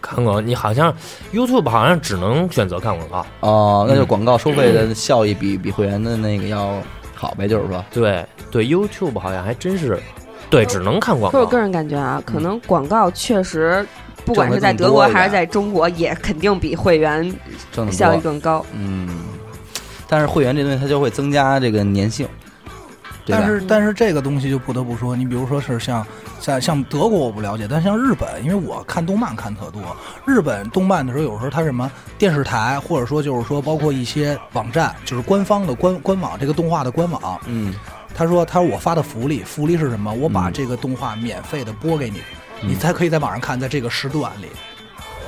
[0.00, 0.92] 看广告你好像
[1.32, 3.24] YouTube 好像只能选择看广告。
[3.48, 6.74] 哦，那就嗯广告收费的效益比比会员的那个要
[7.20, 10.00] 好呗，就是说，对对，YouTube 好像还真是，
[10.48, 11.58] 对，只能看广告可我个。
[11.58, 13.86] 人感觉啊，可能广告确实，
[14.24, 17.30] 不管是在德国还是在中国，也肯定比会员
[17.70, 18.22] 挣得效益多。
[18.22, 18.64] 更高。
[18.72, 19.06] 嗯，
[20.08, 22.26] 但是会员这东西它就会增加这个粘性，
[23.26, 26.06] 但是但是这个东西就不得不说，你比如说是像
[26.40, 29.82] 像像德国我不了解，但像日本，因为我看动漫看特多，
[30.26, 37.74] 日本动漫的时候有时候它什么电视台或者说就是说包括一些网站，就是官方的官官网这个动画的官网，嗯，
[38.14, 40.12] 他说他说我发的福利，福利是什么？
[40.12, 42.18] 我把嗯这个动画免费的播给你，
[42.62, 42.70] 嗯。
[42.70, 44.46] 你才可以在网上看，在这个时段里。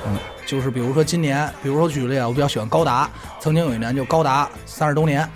[0.05, 5.27] 嗯，就是比如说今年，比如说举例啊，我比较喜欢高达，曾经有一年就高达三十周年，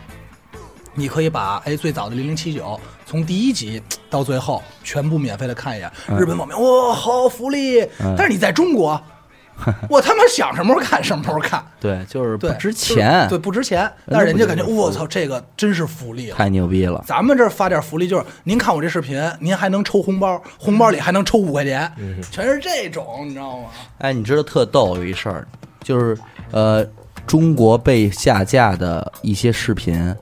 [0.98, 3.80] 你可以把哎最早的零零七九从第一集
[4.10, 5.92] 到最后全部免费的看一眼。
[6.10, 9.00] 嗯日本网民哇好福利，嗯但是你在中国，
[9.88, 16.36] 我他妈想什么时候看什么时候看，对，就是不，值钱，对，不值钱，但是人家感觉我操这个真是福利了。
[16.36, 17.04] 太牛逼了。
[17.06, 21.92] 咱们这儿发点福利，就是您看我这视频，您还能抽红包，红包里还能抽五块钱，
[22.32, 23.66] 全是这种，你知道吗？
[24.00, 25.48] 哎，你知道特逗有一事儿，
[25.84, 26.18] 就是
[26.52, 26.84] 呃，
[27.26, 30.16] 中国被下架的一些视频，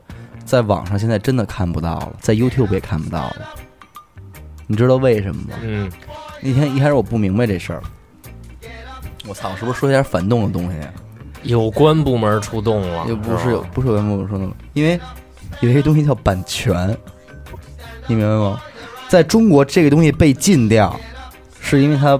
[0.46, 3.36] 在网上现在真的看不到了，在 YouTube 也看不到了。
[4.68, 5.58] 你知道为什么吗？
[5.62, 5.92] 嗯，
[6.42, 7.82] 那天一开始我不明白这事儿，
[9.28, 10.78] 我操，是不是说点反动的东西？
[11.44, 15.00] 有关部门出动了，又不是有不是有关部门出动了，因为
[15.60, 16.96] 有一个东西叫版权，
[18.08, 18.60] 你明白吗？
[19.08, 21.00] 在中国，这个东西被禁掉，
[21.60, 22.20] 是因为它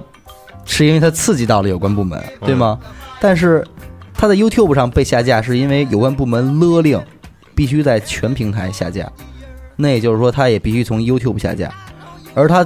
[0.64, 2.78] 是因为它刺激到了有关部门，对吗？
[3.20, 3.66] 但是
[4.14, 7.00] 它在 YouTube 上被下架，是因为有关部门勒令
[7.56, 9.10] 必须在全平台下架，
[9.74, 11.72] 那也就是说，它也必须从 YouTube 下架，
[12.34, 12.64] 而它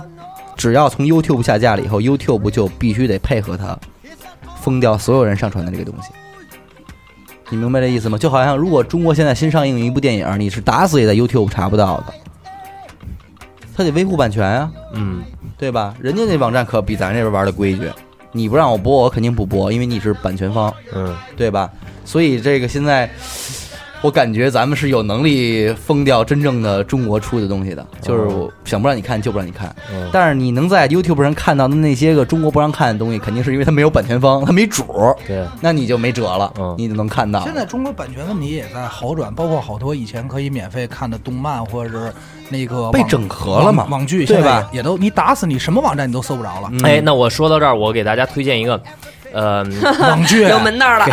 [0.56, 3.78] 只要从 YouTube 下架了以后，YouTube 就必须得配合它
[4.60, 6.10] 封掉所有人上传的这个东西。
[7.48, 8.18] 你明白这意思吗？
[8.18, 12.14] 就好像如果中国现在新上映一部电影，你是打死也在 YouTube 查不到的，
[13.76, 15.22] 他得维护版权啊，嗯，
[15.56, 15.94] 对吧？
[16.00, 17.90] 人家那网站可比咱这边玩的规矩，
[18.32, 21.68] 你不让我播，我肯定不播，因为你是版权方，嗯，对吧？
[22.04, 23.10] 所以这个现在，
[24.02, 29.74] 我感觉咱们是有能力封掉真正的中国出的东西的，就是我想不让你看就不让你看。
[29.92, 37.44] 嗯但是你能在 YouTube 上看到的那些个中国不让看的东西，肯定是因为它没有版权方，它没主儿，对，那你就没辙了，嗯你就能看到。
[37.44, 42.12] 现在中国版权问题也在好转，包括好多以前可以免费看的动漫或者是
[42.48, 44.42] 那个被整合了嘛网网剧对吧？
[44.42, 46.68] 现在也也都你打死你什么网站你都搜不着了。
[46.72, 48.80] 嗯哎，那我说到这儿，我给大家推荐一个，
[49.32, 49.64] 呃，
[50.00, 51.06] 网剧有门道了，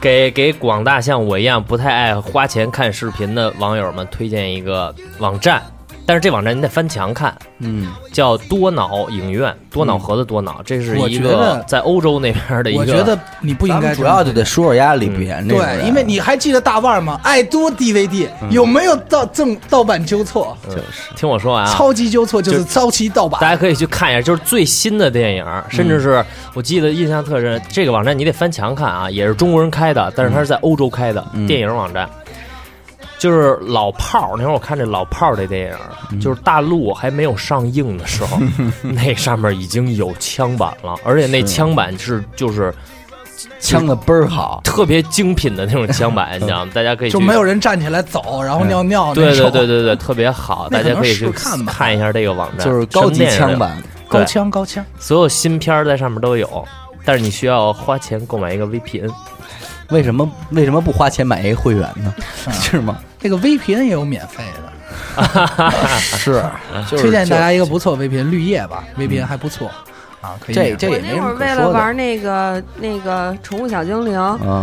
[0.00, 5.62] 给 给广大像我一样不太爱花钱看视频的网友们推荐一个网站，
[6.06, 12.80] 但是这网站你得翻墙看，嗯，叫多脑影院，多脑盒子多脑，这是我一个觉得在欧洲那边的一个。
[12.80, 17.18] 我觉得你不应该主要就得说说压里边这个对，因为你还记得大腕吗？
[17.22, 20.56] 爱多 DVD 嗯有没有盗正盗版纠错？
[20.68, 20.82] 就是
[21.16, 23.40] 听我说完啊，超级纠错就是就超级盗版。
[23.40, 32.08] 大家可以去看一下，就是最新的电影，甚至是我记得印象特深，这个网站你得翻墙看啊，也是中国人开的，但是它是在欧洲开的、嗯电影网站。
[33.18, 35.76] 就是老炮儿，那会儿我看这老炮儿这电影，
[36.10, 38.38] 嗯就是大陆还没有上映的时候，
[38.82, 42.74] 那上面已经有枪版了，而且那枪版是就是
[43.60, 46.70] 枪的倍儿好，特别精品的那种枪版， 你知道吗？
[46.74, 53.82] 大家可以就没有人站起来走，然后尿尿对对对对对，特别好，大家可以去看吧看一下这个网站，就是高级枪版。
[54.06, 54.84] 高枪高枪。
[55.00, 56.64] 所有新片儿在上面都有，
[57.04, 59.10] 但是你需要花钱购买一个 VPN。
[59.90, 62.14] 为什么为什么不花钱买一个会员呢？
[62.52, 62.98] 是吗？
[63.18, 64.44] 这个 VPN 也有免费
[65.16, 65.22] 的，
[65.98, 66.42] 是，
[66.90, 69.70] 就是推荐大家一个不错 VPN 绿叶吧，VPN 还不错
[70.20, 70.74] 啊，可以这。
[70.76, 71.54] 这也没那会儿为。
[71.54, 74.18] 了玩那个那个宠物小精灵，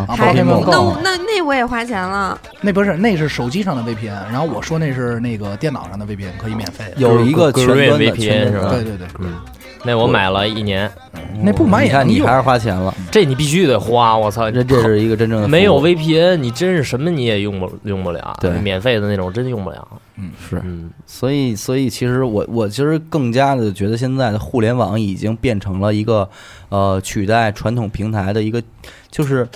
[0.07, 2.37] 还 Go 那那那我也花钱了。
[2.61, 6.93] 那不是那是手机上的 VPN，然后我说那是那个电脑上的 VPN 可以免费的。
[6.97, 9.35] 有一个全端的 VPN 是吧对对对，嗯，
[9.83, 10.89] 那我买了一年，
[11.41, 14.15] 那不买你也能用看你还是花钱了，这你必须得花。
[14.15, 18.37] 我操，这这是一个真正的没有服务 VPN，你真是什么你也用不用不了。
[18.39, 19.87] 对免费的那种真用不了。
[20.17, 26.29] 嗯是，嗯，所以所以其实我我其实更加的觉得现在的互联网已经变成了一个
[26.69, 28.61] 呃取代传统平台的一个，
[29.09, 29.47] 就是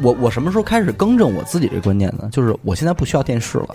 [0.00, 2.28] 我我什么时候开始更正我自己这观念呢？
[2.30, 3.68] 就是我现在不需要电视了。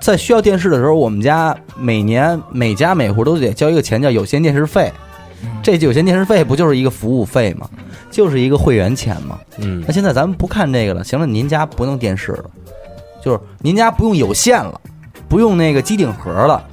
[0.00, 4.92] 在需要电视的时候，我们家每年每家每户都得交一个钱，叫有线电视费。
[5.62, 7.68] 这有线电视费不就是一个服务费吗？
[8.10, 9.38] 就是一个会员钱吗？
[9.58, 12.50] 嗯那现在咱们不看这个了，行了，您家不弄电视了，
[13.22, 14.80] 就是您家不用有线了，
[15.28, 16.66] 不用那个机顶盒了，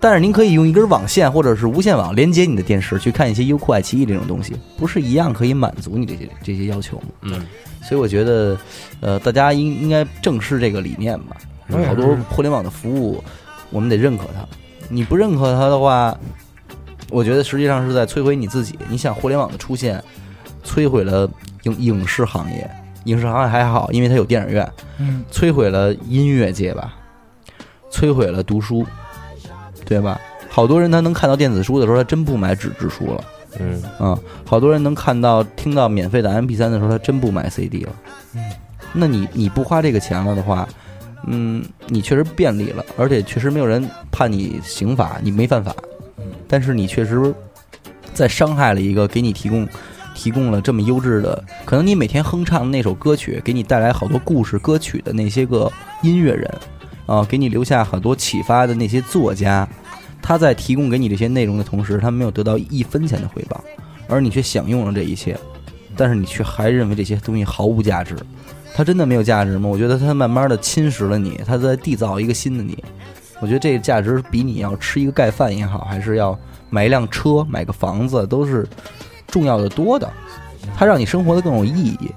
[0.00, 7.08] 但是您可以用一根网线或者是无线网连接你的电视，去看一些优酷、爱奇艺这种东西，不是一样可以满足你这些这些要求吗？
[7.22, 7.46] 嗯，
[7.82, 8.58] 所以我觉得，
[9.00, 11.36] 呃，大家应应该正视这个理念吧。
[11.68, 13.22] 嗯好多互联网的服务，
[13.70, 14.46] 我们得认可它。
[14.88, 16.16] 你不认可它的话，
[17.10, 18.78] 我觉得实际上是在摧毁你自己。
[18.88, 20.02] 你想，互联网的出现，
[20.64, 21.28] 摧毁了
[21.64, 22.68] 影影视行业，
[23.04, 26.94] 影视行业还好，因为它有电影院，嗯，摧毁了音乐界吧，
[27.92, 28.86] 摧毁了读书，
[29.84, 30.18] 对吧？
[30.48, 33.24] 好多人他能看到电子书的时候，他真不买纸质书了。
[33.58, 37.92] 嗯，啊，好多人能看到、听到免费的 MP 3的时候，他真不买 CD 了。
[38.34, 38.42] 嗯，
[38.92, 40.66] 那你你不花这个钱了的话，
[41.26, 45.74] 嗯，你确实便利了，而且确实没有人判你刑法，你没犯法。
[46.46, 47.34] 但是你确实
[48.14, 49.68] 在伤害了一个给你提供
[50.14, 55.70] 提供了这么优质的，可能你每天哼唱那首歌曲，给你带来好多故事歌曲的那些个
[56.02, 56.50] 音乐人，
[57.06, 59.68] 啊，给你留下很多启发的那些作家，
[60.22, 63.62] 他在提供给你这些内容的同时，他没有得到一分钱的回报，
[64.08, 65.38] 而你却享用了这一切，
[65.96, 68.16] 但是你却还认为这些东西毫无价值。
[68.78, 69.68] 它真的没有价值吗？
[69.68, 72.78] 我觉得它慢慢的侵蚀了你，它在缔造一个新的你。
[73.40, 76.38] 我觉得这个价值比你要吃一个盖饭也好，还是要
[76.70, 78.64] 买一辆车、买个房子，都是
[79.26, 80.08] 重要的多的。
[80.76, 82.08] 它让你生活的更有意义，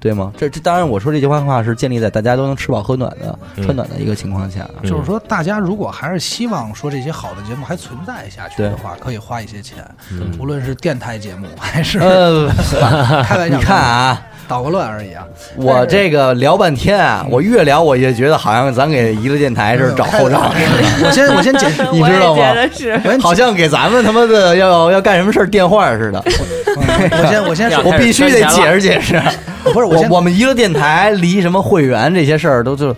[0.00, 0.32] 对吗？
[0.36, 4.68] 这这当然，我说这句话话是建立在大家都能吃饱喝暖的、嗯穿暖的一个情况下。
[4.82, 9.78] 嗯就是说，大家如果还是希望说这些好的节目还存在下去的话，可以花一些钱，
[10.12, 12.48] 嗯无论是电台节目还是呃，
[13.26, 15.24] 开玩笑，你看啊，捣个乱而已啊。
[15.56, 20.52] 我这个聊半天啊，我越聊我越觉得好像咱给娱乐电台是找后账，
[21.04, 22.42] 我先我先解释， 你知道吗
[23.20, 26.22] 好像给咱们他妈的要要干什么事儿电话似的。
[26.24, 29.20] 我先我先说，我必须得解释解释。
[29.72, 32.94] 不是我我我们一个电台离什么会员这些事儿都就。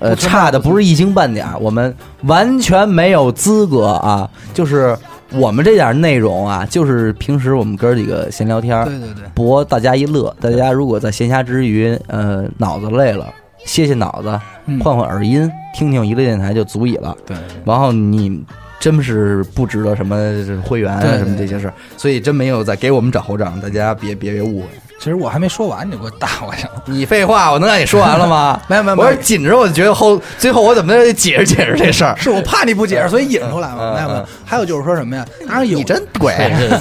[0.00, 1.92] 呃，差的不是一星半点儿，我们
[2.22, 4.30] 完全没有资格啊！
[4.54, 4.96] 就是
[5.32, 10.34] 我们这点儿内容啊，就是平时我们哥儿几个闲聊天儿，对对对，博大家一乐。
[10.40, 13.26] 大家如果在闲暇之余，呃，脑子累了，
[13.66, 17.14] 歇歇脑子，嗯换换耳音，听听娱乐电台就足以了。
[17.26, 18.44] 对，然后你
[18.78, 20.16] 真是不值得什么
[20.62, 24.68] 会员什么这些事儿，所以真没有在给我们找后账，大家别别别误会。
[25.00, 26.72] 其实我还没说完，你就给我打我去了。
[26.84, 28.60] 你废话，我能让你说完了吗？
[28.68, 32.14] 没有没有我是紧着，我就觉得后最后我怎么得解释解释这事儿。
[32.18, 33.76] 是我怕你不解释，所以引出来嘛。
[33.80, 34.26] 嗯没有没有嗯。
[34.44, 35.26] 还有就是说什么呀？
[35.48, 36.34] 当然有你真鬼，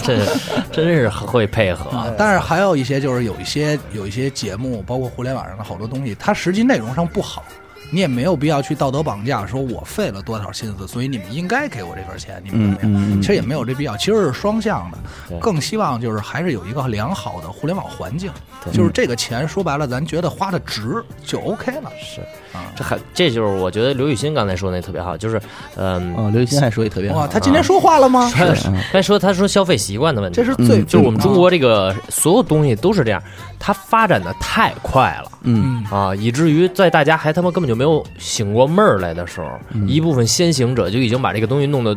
[0.03, 0.19] 这
[0.69, 1.89] 这真是会配合。
[1.97, 7.45] 啊，但是还有一些就是有一些有一些节目，包括互联网上的好多东西，它实际内容上不好，
[7.91, 13.21] 你也没有必要去道德绑架，说我费了多少心思，所以你们应该给我这份钱，你们嗯怎么样？
[13.21, 14.97] 其实也没有这必要，其实是双向的，
[15.39, 18.31] 更希望就是还是有一个良好的互联网环境，
[18.71, 21.91] 就是这个钱说白了，咱觉得花的值就 OK 了。
[21.99, 25.39] 是啊，这还这就是我觉得刘雨欣刚才说那特别好，就是
[25.75, 28.31] 嗯，哦，刘雨欣还说也特别好哇，，他今天说话了吗？
[28.33, 33.21] 他是嗯说他说消费习惯的问题，这是最嗯就是我们中国这个所有东西都是这样，
[33.59, 35.31] 它发展的太快了。
[35.43, 35.83] 嗯。
[35.91, 35.97] 嗯。
[35.97, 41.95] 啊，以至于在大家还他妈根本就没有醒过闷儿来的时候，嗯一部分先行者就已经把这个东西弄得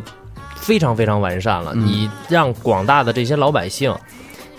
[0.55, 1.71] 非常非常完善了。
[1.75, 1.85] 嗯。
[1.85, 3.93] 你让广大的这些老百姓，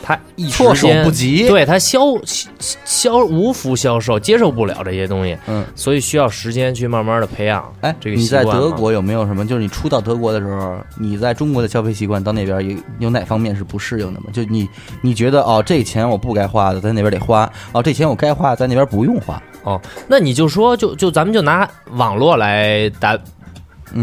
[0.03, 2.51] 他一时措手间不及对他销销
[2.84, 5.64] 销无福消受，接受不了这些东西，嗯。
[5.74, 7.64] 所以需要时间去慢慢的培养。
[7.80, 9.47] 哎，这个你在德国有没有什么？
[9.47, 14.26] 就是你初到德国的时候，你在中国的消费习惯到那边有有哪方面是不适应的吗？
[14.32, 14.68] 就你
[15.01, 19.42] 你觉得哦，这钱我不该花的，在那边得花；哦，这钱我该花，在那边不用花。
[19.62, 23.20] 哦，那你就说，就就咱们就拿网络来打嗯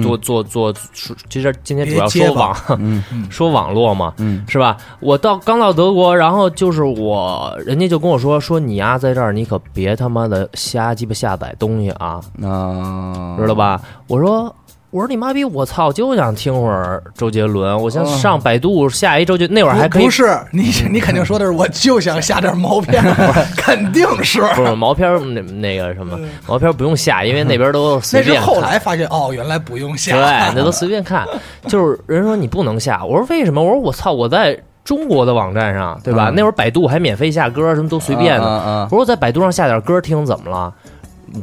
[0.03, 4.77] 做做做，说其实今天主要说网，嗯 说网络嘛，嗯是吧？
[4.99, 13.55] 我到刚到德国，然后就是我，人家就跟我说说你呀、在这儿你可别他妈的瞎鸡巴下载东西啊，啊，知道？
[13.55, 13.81] 吧？
[14.07, 14.53] 我说。
[14.91, 15.41] 我说你妈逼！
[15.45, 17.81] 我操，就想听会儿周杰伦。
[17.81, 23.01] 我先上百度下一周杰，那会儿还可以不不是你，你肯定说的是，我就想下点毛片，
[23.55, 24.41] 肯定是。
[24.53, 28.53] 不是毛片那那个什么毛片不用下，因为那边都 随那是便看。
[28.53, 30.11] 后来发现，哦，原来不用下。
[30.11, 30.21] 对，
[30.55, 31.25] 那都随便看。
[31.69, 33.63] 就是人说你不能下，我说为什么？
[33.63, 36.29] 我说我操，我在中国的网站上，对吧？
[36.31, 38.45] 嗯那会儿百度还免费下歌，什么都随便的。
[38.45, 40.73] 我说我在百度上下点歌听怎么了？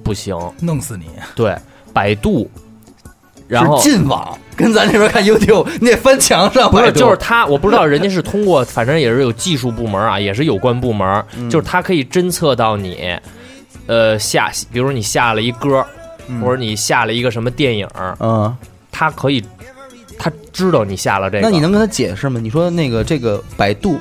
[0.05, 1.07] 不行，弄死你！
[1.35, 1.57] 对，
[1.95, 2.47] 百度，
[3.49, 6.71] 然后进网，跟咱这边看 YouTube， 你得翻墙上。
[6.71, 11.49] 不是，就是他，我不知道人家是通过， 反正也是有技术部门啊，也是有关部门，嗯。
[11.49, 13.19] 就是他可以侦测到你，
[13.87, 15.85] 呃，下，比如说你下了一歌，
[16.43, 17.89] 或者你下了一个什么电影，
[18.21, 18.55] 嗯，
[18.93, 19.43] 他可以，
[20.19, 21.43] 他知道你下了这个。
[21.43, 22.39] 那你能跟他解释吗？
[22.43, 23.99] 你说那个这个百度，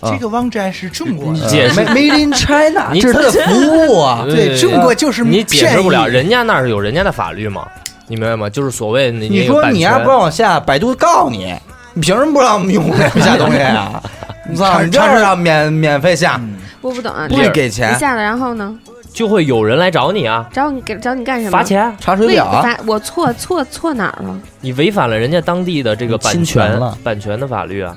[0.00, 0.10] 啊。
[0.10, 1.78] 这个网站是中国的，解释。
[1.94, 4.24] Made in China，你这是他的服务啊。
[4.26, 7.68] 对中国就是你解释不了，人家那儿有人家的法律嘛，
[8.10, 8.50] 你明白吗？
[8.50, 11.54] 就是所谓你你说你要不让我下，百度告你，
[11.94, 14.02] 你凭什么不让我们用户下东西啊？
[14.50, 16.40] 你操，你就是要免免费下，
[16.80, 18.76] 我不懂啊，不给钱你，下了然后呢？
[19.12, 21.50] 就会有人来找你啊，找你给找你干什么？
[21.52, 21.62] 罚。
[21.62, 22.62] 钱，查水表啊。
[22.62, 24.36] 罚我错错错哪儿了？
[24.60, 27.96] 你违反了人家当地的这个版权权了版权的法律啊。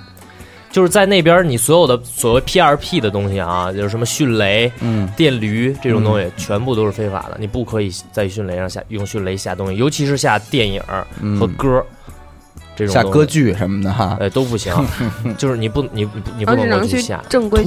[0.74, 7.38] 就是在那边，你所有的所谓 PRP 的东西啊，就是什么迅雷、嗯，电驴这种东西，全部都是非法的。
[7.40, 10.82] 你不可以在迅雷上下用迅雷下东西，尤其是下电影
[11.22, 11.86] 嗯和歌
[12.76, 14.18] 这种下歌剧什么的哈。
[14.20, 14.74] 呃都不行，
[15.38, 17.24] 就是你不你你你不能去能够去下。
[17.30, 17.64] 正规。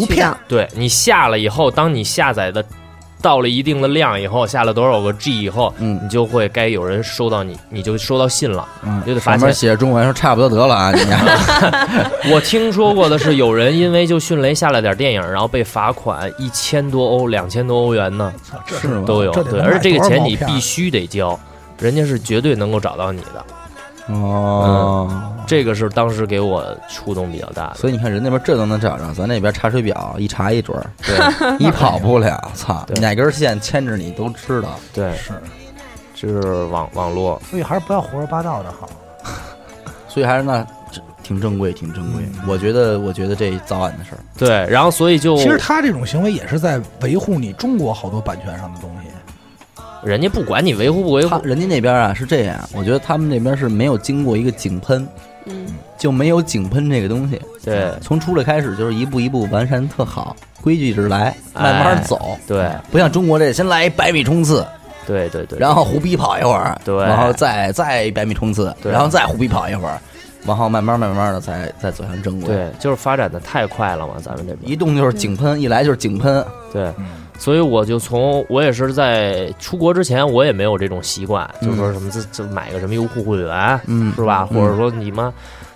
[0.48, 2.64] 对你下了以后，当你下载的
[3.26, 9.40] 到了一定的量以后，下了多少个 G 以后，嗯你就会该有人收到你，你就收到信了，嗯就得罚钱。
[9.40, 11.00] 上面写着中文说差不多得了啊，你
[12.30, 18.32] 我听说过的是，有人因为就迅雷下了点电影，然后被罚款一千多欧、两千多欧元呢，
[18.64, 19.32] 这是吗都有。
[19.32, 21.36] 对，这得能而且这个多少钱你片必须得交，
[21.80, 23.44] 人家是绝对能够找到你的。
[24.08, 25.32] 哦。
[25.46, 27.76] 这个是当时给我触动比较大的。
[27.76, 34.70] 所以你看，人那边这都能找着，咱那边查水表一查一准儿， 对，你跑不了，操，哪根线牵着你都知道。
[34.92, 35.32] 对，是，
[36.14, 38.88] 就是网网络，所以还是不要胡说八道的好。
[40.08, 42.24] 所以还是那这挺正规，挺正规。
[42.48, 44.18] 我觉得，我觉得这早晚的事儿。
[44.36, 49.05] 对，然后所以就其实他这种行为也是在维护你中国好多版权上的东西。
[50.06, 55.06] 人家不管你维护不维护他，人家那边啊是这样，我觉得他们那边是没有经过一个井喷，
[55.46, 55.66] 嗯，
[55.98, 57.40] 就没有井喷这个东西。
[57.64, 62.38] 对从出来开始就是一步一步完善特好，规矩着来，慢慢哎走。
[62.46, 64.64] 对不像中国这先来一百米冲刺，
[65.04, 70.00] 对对对，然后胡逼跑一会儿，对然后再再一百米冲刺，对然后再胡逼跑一会儿，
[70.46, 76.44] 然后慢慢慢慢的才才走向正轨。，对，就是发展的太快了嘛，咱们这边一动就是井喷，一来就是井喷。
[76.72, 76.92] 对，
[77.38, 84.46] 所以我就从我也是在出国之前，我也没有这种习惯，嗯就是说什么这这买个什么优酷会员，嗯是吧？
[84.50, 85.32] 嗯或者说你妈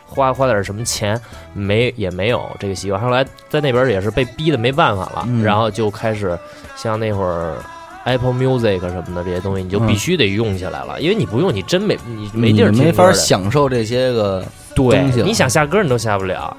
[0.07, 1.21] 花花点什么钱，
[1.53, 3.01] 没也没有这个习惯。
[3.01, 6.39] 后来在那边也是被逼的没办法了，嗯然后就开始
[6.77, 7.57] 像那会儿。
[8.05, 14.43] Apple Music 什么的这些东西，你就必须得用起来了，因为你不用，你真没你没地儿你没法享受这些个
[14.75, 16.57] 对东西，你想下歌你都下不了。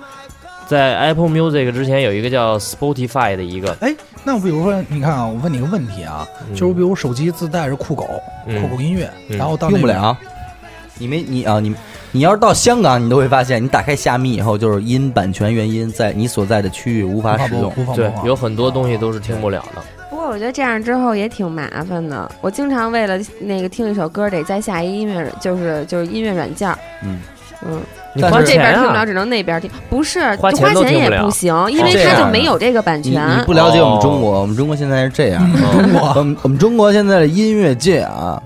[0.67, 3.93] 在 Apple Music 之前有一个叫 Spotify 的一个，哎，
[4.23, 8.07] 那比如说，你看啊，我问你个问题啊，嗯就是比如手机自带着酷狗、
[8.47, 10.15] 嗯酷狗音乐，嗯然后到用不了。
[10.97, 11.75] 你没你啊你
[12.11, 17.73] 你要是到香港，你都会发现，你打开虾米以后，就是因版权原因，在你所在的区域无无法使用。
[17.95, 19.81] 对有很多东西都是听不了的。
[20.09, 22.31] 不过我觉得这样之后也挺麻烦的。
[22.39, 26.73] 我经常为了那个听一首歌，得再下一音乐，就是就是音乐软件。
[27.03, 27.19] 嗯
[27.63, 27.79] 嗯，
[28.15, 29.69] 你花但是这边听不了，只能那边听。
[29.89, 33.43] 不是，花钱花钱也不行，因为它就没有这个版权你。
[33.45, 35.41] 不了解我们中哦国，我们中国现在是这样，
[35.71, 38.41] 中国我们我们中国现在的音乐界啊，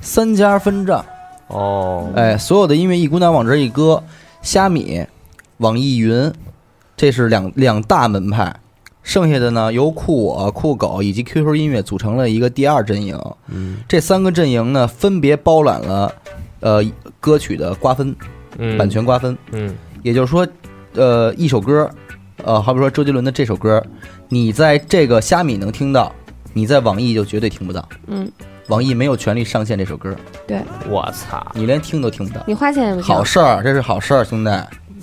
[0.00, 1.04] 三家分账，
[1.48, 4.02] 哦，哎，所有的音乐一股脑往这一搁，
[4.42, 5.04] 虾米、
[5.58, 6.32] 网易云，
[6.96, 8.54] 这是两两大门派。
[9.02, 13.16] 剩下的呢，由酷我、酷狗以及 QQ 音乐组成了一个第二阵营。
[13.46, 16.12] 嗯这三个阵营呢，分别包揽了
[16.58, 16.82] 呃
[17.20, 18.16] 歌曲的瓜分、嗯，
[18.78, 19.36] 版权瓜分。
[19.52, 20.46] 嗯也就是说，
[20.94, 21.90] 呃，一首歌，
[22.44, 23.82] 呃，好比说周杰伦的这首歌，
[24.28, 26.12] 你在这个虾米能听到，
[26.52, 27.88] 你在网易就绝对听不到。
[28.06, 28.30] 嗯，
[28.68, 30.14] 网易没有权利上线这首歌，
[30.46, 32.40] 对我操，你连听都听不到。
[32.46, 34.50] 你花钱也不行好，事儿，这是好事儿，兄弟。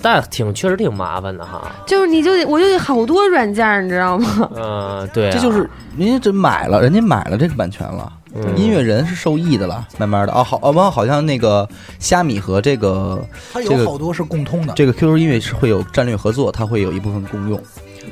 [0.02, 1.70] 但挺确实挺麻烦的哈。
[1.86, 4.50] 就是你就得我就得好多软件，你知道吗？
[4.54, 8.56] 嗯，对啊，这就是人家这买了，人家买了这个版权了，嗯。
[8.56, 10.32] 音乐人是受益的了，慢慢的。
[10.32, 11.68] 啊，好，啊，完好像那个
[11.98, 14.74] 虾米和这个它这个有好多是共通的。
[14.74, 17.60] 这个 QQ 音乐是会有战略合作，它会有一部分共用，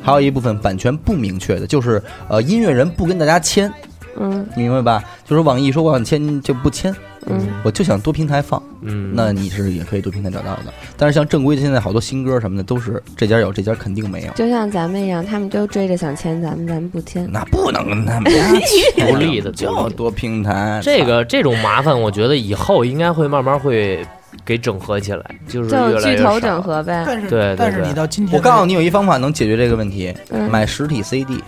[0.03, 3.73] 还有一部分版权不明确的，就是呃音乐人不跟大家签，
[4.17, 4.47] 嗯。
[4.57, 5.05] 你明白吧？
[5.25, 6.95] 就是网易说我想签就不签，
[7.27, 10.73] 嗯，我就想多平台放，嗯，那你是也可以多平台找到的。
[10.97, 17.29] 但是像正规的现在好多新歌什么的都是这家有，这家肯定没有，就像咱们一样，他们都追着想签咱们，咱们不签。
[17.31, 18.33] 那不能跟他们
[18.97, 20.81] 独立的就独立的多平台。
[20.83, 24.05] 这个这种麻烦，我觉得以后应该会慢慢会
[24.45, 25.71] 给整合起来，就是
[26.01, 26.63] 巨头整。
[26.63, 27.03] 合呗。
[27.07, 31.43] 但是对对对但是你到今天，我告诉你，有一方法能解决这个问题，嗯买实体 CD，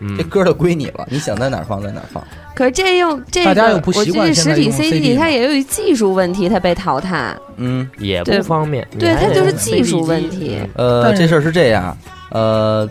[0.00, 2.22] 嗯这，歌就归你了，你想在哪儿放在哪儿放。
[2.54, 7.34] 可是这又这个，大家又不习惯我这实体用 CD 它嘛也有一技术问题，它被淘汰。
[7.56, 8.86] 嗯，也对不方便。
[8.98, 10.58] 对，它就是技术问题。
[10.74, 11.96] 呃，但是这事儿是这样，
[12.30, 12.88] 呃，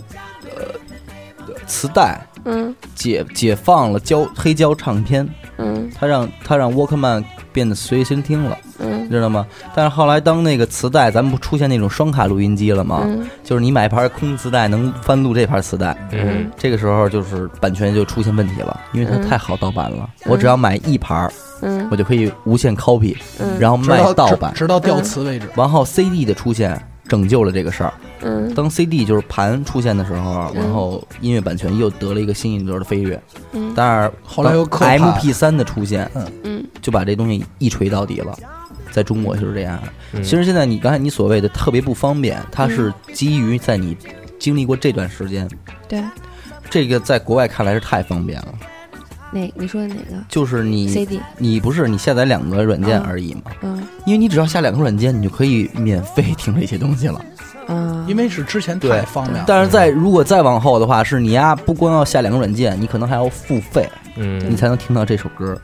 [0.55, 0.73] 呃，
[1.67, 5.27] 磁带嗯解解放了胶黑胶唱片，
[5.57, 7.23] 嗯它让它让沃克曼
[7.59, 9.45] 变得随身听了，嗯知道吗？
[9.75, 13.01] 但是后来当那个磁带，咱们不出现那种双卡录音机了吗？
[13.03, 20.09] 嗯就是你买一盘空磁带能翻录这盘磁带，嗯这个时候就是版权就出现问题了，因为它嗯太好盗版了。
[20.25, 21.29] 我只要买一盘，
[21.61, 24.53] 嗯我就可以无限 copy，嗯，然后卖盗版。
[24.53, 25.49] 直直到掉磁为止。
[25.53, 27.93] 然后 CD 的出现拯救了这个事儿。
[28.21, 33.21] 嗯当 CD 就是盘出现的时候，嗯然后音乐版权又得了一个新一轮的飞跃。
[33.51, 36.09] 嗯但是后来又当刻盘 MP 3的出现，
[36.43, 38.37] 嗯就把这东西一锤到底了。
[38.91, 39.79] 在中国就是这样。
[40.13, 43.95] 嗯其实现在你刚才你所谓的特别不方便，它是基于在你
[44.39, 45.47] 经历过这段时间，
[45.87, 46.03] 对，
[46.69, 48.53] 这个在国外看来是太方便了。
[49.31, 51.19] 哪你说的哪个就是你 CD？
[51.37, 53.41] 你不是你下载两个软件而已嘛？
[53.61, 57.23] 嗯因为你只要下两个软件，你就可以免费听这些东西了。
[57.67, 59.43] 嗯，因为是之前对太方便了。
[59.45, 65.55] 但是在如果再往后的话，是你呀，不光要下两个软件，你可能还要付费，嗯你才能听到这首歌。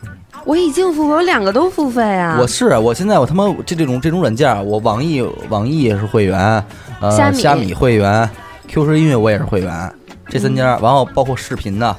[0.45, 2.38] 我已经付费，我两个都付费啊。
[2.39, 6.63] 我是我现在我他妈这这种这种软件，我网易网易也是会员，
[6.99, 8.30] 呃，虾米虾米会员
[8.68, 9.91] ，QQ 音乐我也是会员，
[10.30, 11.95] 这三家，然后包括视频的。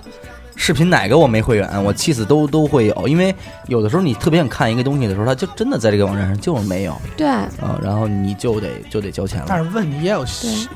[0.57, 3.33] 视频哪个我没会员，我气死都都会有，因为
[3.69, 9.47] 有的时候你特别想看一个东西的时候，它就真的在这个网站上就是没有对，啊，然后你就得就得交钱了。
[9.49, 10.25] 但是问题也有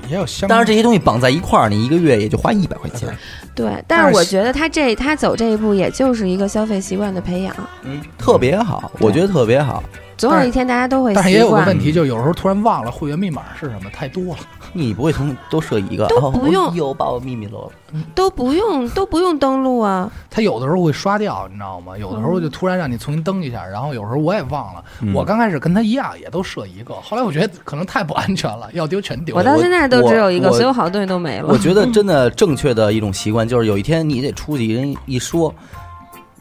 [0.09, 3.09] 也有相，当然这些东西绑在一块儿，你一个月也就花一百块钱，
[3.55, 9.83] 对，但是我觉得他这他走这一步，也就是一个消费习惯的培养，嗯，特别好，我觉得特别好。
[10.17, 11.57] 总有一天大家都会但是也有个。
[11.57, 14.41] 问题，就有时候突然忘了会员密码是什么，太多了。
[14.73, 17.71] 你不会从都设一个，都不用哦又把我秘密漏了。
[18.15, 21.99] 都不用都不用登录啊，他有的时候会刷掉，你知道吗？
[21.99, 24.85] 有的时候就突然让你重新登一下，然后有时候我也忘了。
[25.01, 29.35] 嗯我刚开始跟他一样，也都设一个，后来我觉得可能太不安全了，要丢全丢。
[29.35, 31.59] 我到现在都只有一个，所有好东西都没了我。
[31.59, 35.53] 觉得真的正确的一种习惯就是有一天你得出去，人一说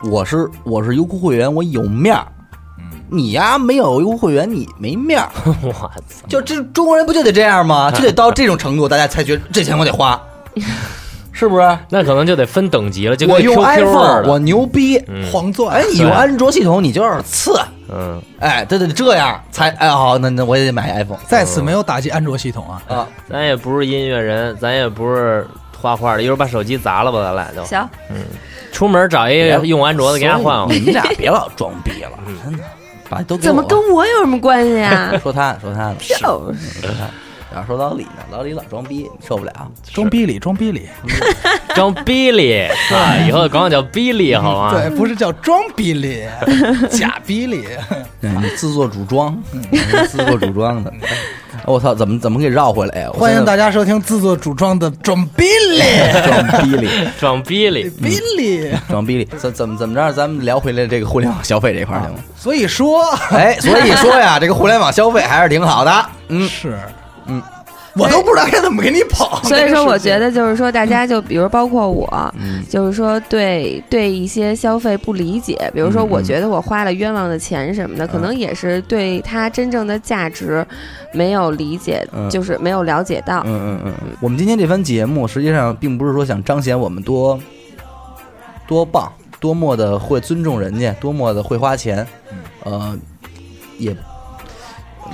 [0.04, 2.28] 我是我是优酷会员，我有面儿。
[3.10, 5.30] 你呀，没有优酷会员，你没面儿。
[5.64, 5.90] 我操，
[6.28, 7.90] 就这中国人不就得这样吗？
[7.96, 10.20] 就得到这种程度，大家才觉得这钱我得花，
[11.32, 11.78] 是不是？
[11.90, 14.98] 那可能就得分等级了，就跟我用 iPhone，的我牛逼。
[15.08, 15.76] 嗯黄钻。
[15.76, 17.60] 哎，你用安卓系统，你就是次。
[17.92, 23.08] 嗯，哎，对对对，这样才哎好，那那我也得买 iPhone 在此没有打击安卓系统啊，啊。
[23.30, 25.48] 咱也不是音乐人，咱也不是
[25.82, 27.80] 画画的，一会儿把手机砸了吧，咱俩就行，
[28.12, 28.18] 嗯
[28.72, 30.76] 出门找一个用安卓的给他换换。
[30.76, 32.12] 你们俩别老装逼了，
[32.44, 32.64] 真的，
[33.10, 35.12] 把都怎么跟我有什么关系啊？
[35.22, 35.96] 说他说他呢？
[36.00, 37.08] 就是说他。
[37.52, 39.52] 然后说老李呢，老李老装逼，受不了。
[39.92, 40.88] 装逼里装逼里，
[41.74, 43.18] 装逼里 啊！
[43.28, 44.72] 以后管我叫逼里好吗？
[44.78, 46.24] 对，不是叫装逼里，
[46.92, 47.66] 假逼里。
[48.56, 49.62] 自作主张，嗯
[50.08, 50.94] 自作主张的。
[51.66, 53.10] 我操，怎么怎么给绕回来呀？
[53.14, 55.82] 欢迎大家家收听自作主张的装逼里，
[56.26, 56.90] 装逼里，
[57.20, 58.72] 装逼里，逼里。
[58.90, 60.12] 装逼里，怎怎么怎么着？
[60.14, 62.20] 咱们聊回来这个互联网消费这块儿去吗？
[62.36, 66.06] 所以说，哎，所以说呀，这个互联网消费还是挺好的。
[66.30, 66.78] 嗯，是，
[67.30, 67.42] 嗯，
[67.96, 69.28] 我都不知道该怎么给你捧。
[69.44, 72.64] 所以说，我觉得就是说，大家就比如包括我，嗯。
[72.70, 80.66] 就是说对对一些消费不理解，比如说我觉得我花了冤枉的钱什么的，可能也是对它真正的价值
[81.14, 82.30] 没有理解，嗯。
[82.30, 83.42] 就是没有了解到。
[83.46, 83.94] 嗯嗯嗯。
[84.04, 87.40] 嗯，我们今天这番节目实际上并不是说想彰显我们多
[88.68, 92.06] 多棒，多么的会尊重人家，多么的会花钱，
[92.64, 92.96] 呃，
[93.80, 93.96] 也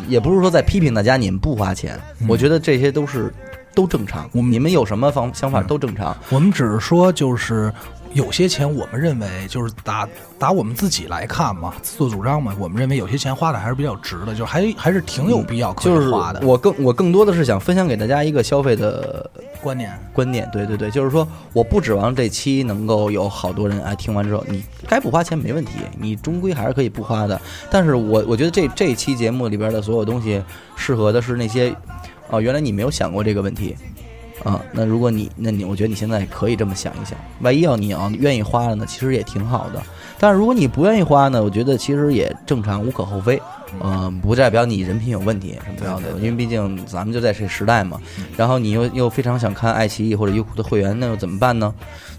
[0.08, 3.34] 也不是说在批评大家你们不花钱，我觉得这些都是
[3.74, 4.30] 都正常。
[4.34, 6.16] 我们你们有什么方想法嗯都正常。
[6.30, 7.72] 我们只是说，就是
[8.16, 10.07] 有些钱，我们认为就是打
[10.39, 16.39] 打我们自己来看嘛，自作主张嘛，我们认为有些钱花的还是比较值的，就是还还是挺有必要可就是以花的。
[16.47, 19.30] 我更我更多的是想分享给大家一个消费的
[19.61, 27.39] 观念，观念，对对对，就是说，我不指望这期能够有好多人哎听完之后，你该不花钱没问题，你终归还是可以不花的。
[27.70, 30.41] 但是我我觉得这这期节目里边的所有东西，
[30.78, 31.76] 适合的是那些，
[32.30, 33.76] 哦，原来你没有想过这个问题，
[34.46, 39.82] 啊，那如果你那你我觉得你现在可以这么想一想，万一要你要愿意花了呢，其实也挺好的。
[40.20, 43.41] 但是如果你不愿意花呢，我觉得其实也正常，无可厚非。
[43.80, 48.00] 呃，不代表你人品有问题什么的，因为毕竟咱们就在这时代嘛。
[48.38, 51.74] 然后你又又非常想看爱奇艺或者优酷的会员，那又怎么办呢？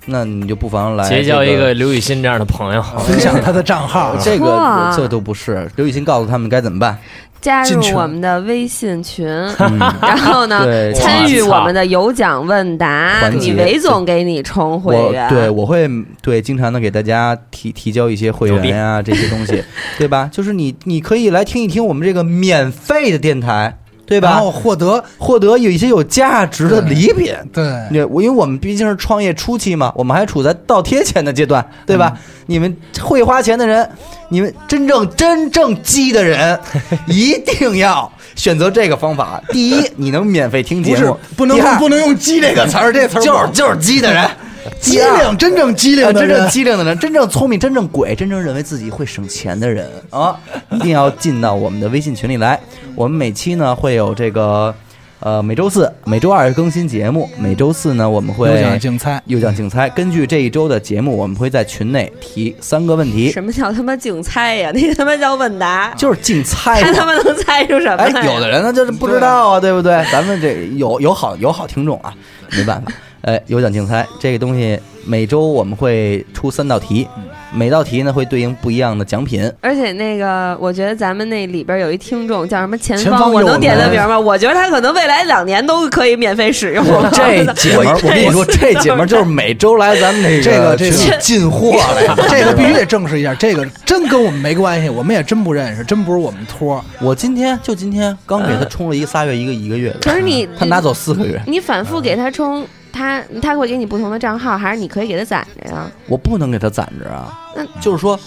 [0.09, 2.83] 那你就不妨来结交一个刘雨欣这样的朋友。
[2.83, 5.69] 分享他的账号， 这个哇这都不是。
[5.77, 6.99] 刘雨欣告诉他们该怎么办。
[7.47, 15.89] 加入我们的微信群，嗯然后呢，参与我们的有奖问答，你韦总给你充会我员，对我会
[16.21, 19.63] 对经常的给大家提提交一些会员啊、这些东西，
[19.97, 20.29] 对吧？
[20.33, 24.51] 就是你你可以来听一听我们这个免费的电台，对吧然后？
[24.51, 27.33] 获得获得有一些有价值的礼品。
[27.53, 32.13] 对对，我因为我们毕竟是创业初期嘛，我们还处在倒贴钱的阶段，对吧？
[32.47, 33.89] 你们会花钱的人，
[34.29, 36.59] 你们真正真正鸡的人，
[37.07, 39.41] 一定要选择这个方法。
[39.51, 44.29] 第一，你能免费听节目，不能用不能用“鸡”这个词儿，这词儿就是就是鸡的人，
[44.81, 46.49] 机灵，真正机灵呃真正。
[46.49, 50.37] 机灵的人，真正聪明、真正鬼、真正认为自己会省钱的人啊，
[50.73, 52.59] 一定要进到我们的微信群里来。
[52.95, 54.75] 我们每期呢会有这个，
[55.21, 57.29] 呃，每周四、每周二更新节目。
[57.39, 59.89] 每周四呢，我们会又讲竞猜，又讲竞猜。
[59.91, 64.71] 根据这一周的节目，我们会在群内提三个问题，什么叫他妈竞猜呀？
[64.77, 67.15] 那个他妈叫问答，就是竞猜看他嘛。
[67.15, 70.05] 们能猜出什么哎来，有的人呢就是不知道啊，对不对？
[70.13, 72.13] 咱们这有有好有好听众啊，
[72.53, 72.93] 没办法。
[73.23, 77.09] 哎，有奖竞猜这个东西，每周我们会出三道题，
[77.53, 79.51] 每道题呢会对应不一样的奖品。
[79.61, 84.19] 而且那个，我觉得咱们那里边有一听众叫什么前前方我能点他名吗？
[84.19, 86.85] 我觉得他可能未来两年都可以免费使用。
[87.13, 92.07] 这 姐们儿，我跟你说，这姐们儿就是每周来咱们这这个这个群里进货 来。
[92.29, 96.85] 这个必须得证实一下，这个真跟我们没关系，我们也真不认识，真不是我们托。
[97.01, 105.91] 我今天就今天刚给他充了一个仨月一个一个月的，可是你他拿走四个月，你反复给他充，他他会给你不同的账号，还是你可以给他攒着呀？
[106.09, 107.65] 我不能给他攒着啊那。
[107.81, 108.19] 就是说，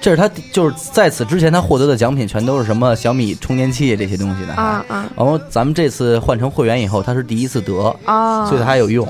[0.00, 4.54] 这是他就是在此之前他获得的奖品全都是什么小米充电器这些东西的。
[4.54, 8.46] 啊啊然后咱们这次换成会员以后，他是第一次得，啊！
[8.46, 9.06] 所以他还有用。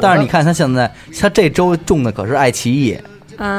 [0.00, 0.90] 但是你看他现在，
[1.20, 3.04] 他这周中的可是爱奇艺，啊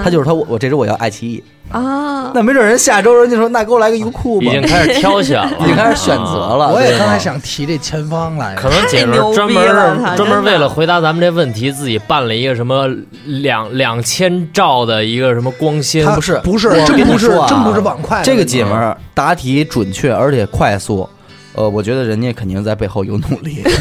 [0.03, 6.71] 他就是他我我这周我要爱奇艺，啊，那没准人下周人家说那给我来个优酷吧，已经开始挑选了， 已经开始选择了。
[6.73, 12.87] 我也刚才想提这前方来着，可能姐们儿专门专门为了回答咱们这问题，自己办了一个什么
[13.25, 21.07] 两两千兆的一个什么光纤，不是不是我真不是真不是网快这个姐们儿答题准确而且快速，
[21.55, 23.63] 呃，我觉得人家肯定在背后有努力。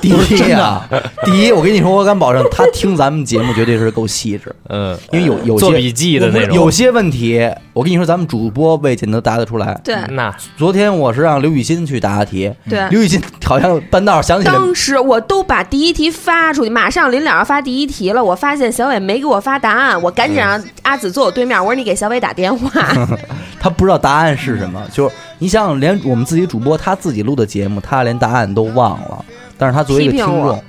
[0.00, 0.88] 第一啊，
[1.24, 9.78] 第一，我跟你说，我敢保证，他听咱们节目绝对是够细致， 嗯，因为有有些做笔记的那种，有些问题，我跟你说，咱们主播未见得答得出来。
[9.84, 12.88] 对那昨天我是让刘雨欣去答题，对。
[12.90, 22.82] 刘雨欣好像半道儿想起来，当时我都把第一题发出去，马上临了要发第一题了，我发现小伟没给我发答案，我赶紧让阿紫坐我对面，我说你给小伟打电话。
[23.60, 24.80] 他不知道答案是什么。
[24.92, 29.24] 就是你想想，连我们自己主播他自己录的节目，他连答案都忘了。
[29.58, 30.64] 但是他作为一个听众，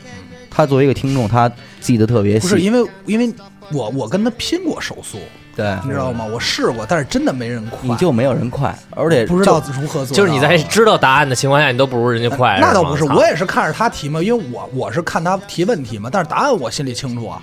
[0.49, 2.47] 他作为一个听众，他记得特别细。
[2.47, 3.31] 不是因为因为
[3.71, 5.19] 我我跟他拼过手速，
[5.55, 6.26] 对，你知道吗？
[6.26, 10.18] 我试过，但是真的没人快，你就没有人快，而且不知道如何做。
[10.18, 12.57] 就是你在知道答案的情况下，你都不如人家快。
[12.59, 17.41] 那倒不是，我也是看着他提嘛，因为我我是看他提问题嘛，但是答案我心里清楚啊。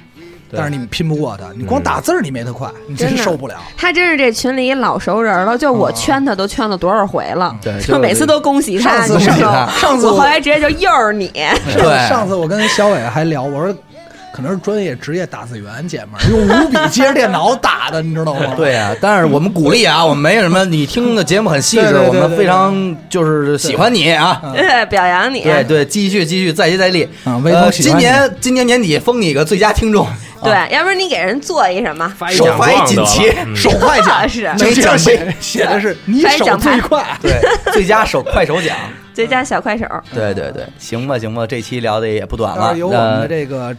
[0.57, 3.55] 但是你拼不过他，你光打字儿你没他快，你真受不了。
[3.77, 13.75] 他真是这群里老熟人了，就我圈他都圈了多少回了，对就就每次都恭喜他，上次你知道恭喜吗他上次我我后来直接就又是你，对 上次我跟小伟还聊，我说
[14.33, 18.53] 可能是专业职业打字员姐们儿用五笔接着电脑打的，你知道吗？
[18.55, 24.43] 对呀、但是我们鼓励啊，我们没什么，你听的节目很细致，对对对我们非常就是喜欢你啊。
[24.55, 25.41] 对， 表扬你。
[25.41, 27.09] 对对，继续继续，再接再厉。
[27.25, 30.07] 啊微风呃，今喜欢你年今年年底封你个最佳听众，
[30.43, 32.13] 对，要不然你给人做一什么？
[32.31, 34.29] 手发一锦旗手快奖。
[34.29, 34.53] 是。
[34.59, 37.05] 没奖写写的是 你手最快。
[37.23, 37.41] 对，
[37.73, 38.77] 最佳手快手奖。
[39.15, 39.87] 最佳小快手。
[40.13, 43.75] 对对对，行吧行吧，这期聊的也不短了，到时候由我们的呃这个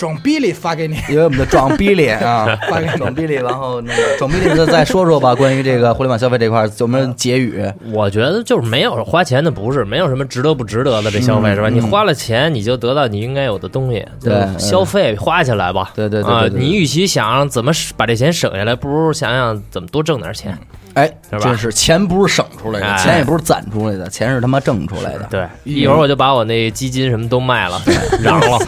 [0.00, 0.96] 装逼里发给你。
[1.08, 7.62] 因为我们的装逼里啊， 发给你装逼里，然后那个装逼里再再说说吧，关于这个互联网消费这块儿有没有结语？
[7.92, 11.68] 我觉得就是没有花钱的不是，没有什么值得不值得的这消费是吧？
[11.68, 15.92] 嗯你花了钱，你就得到你应该有的东西，对消费花起来吧。
[15.94, 20.56] 对对对啊对对，对你与其想怎么把这钱省下来，不如想想怎么多挣点钱。
[20.94, 25.26] 哎，是吧真是钱不是省出来的，哎钱也不是攒出来的，钱是他妈挣出来的。
[25.30, 27.80] 对，一会儿我就把我那基金什么都卖了，
[28.20, 28.58] 嚷了。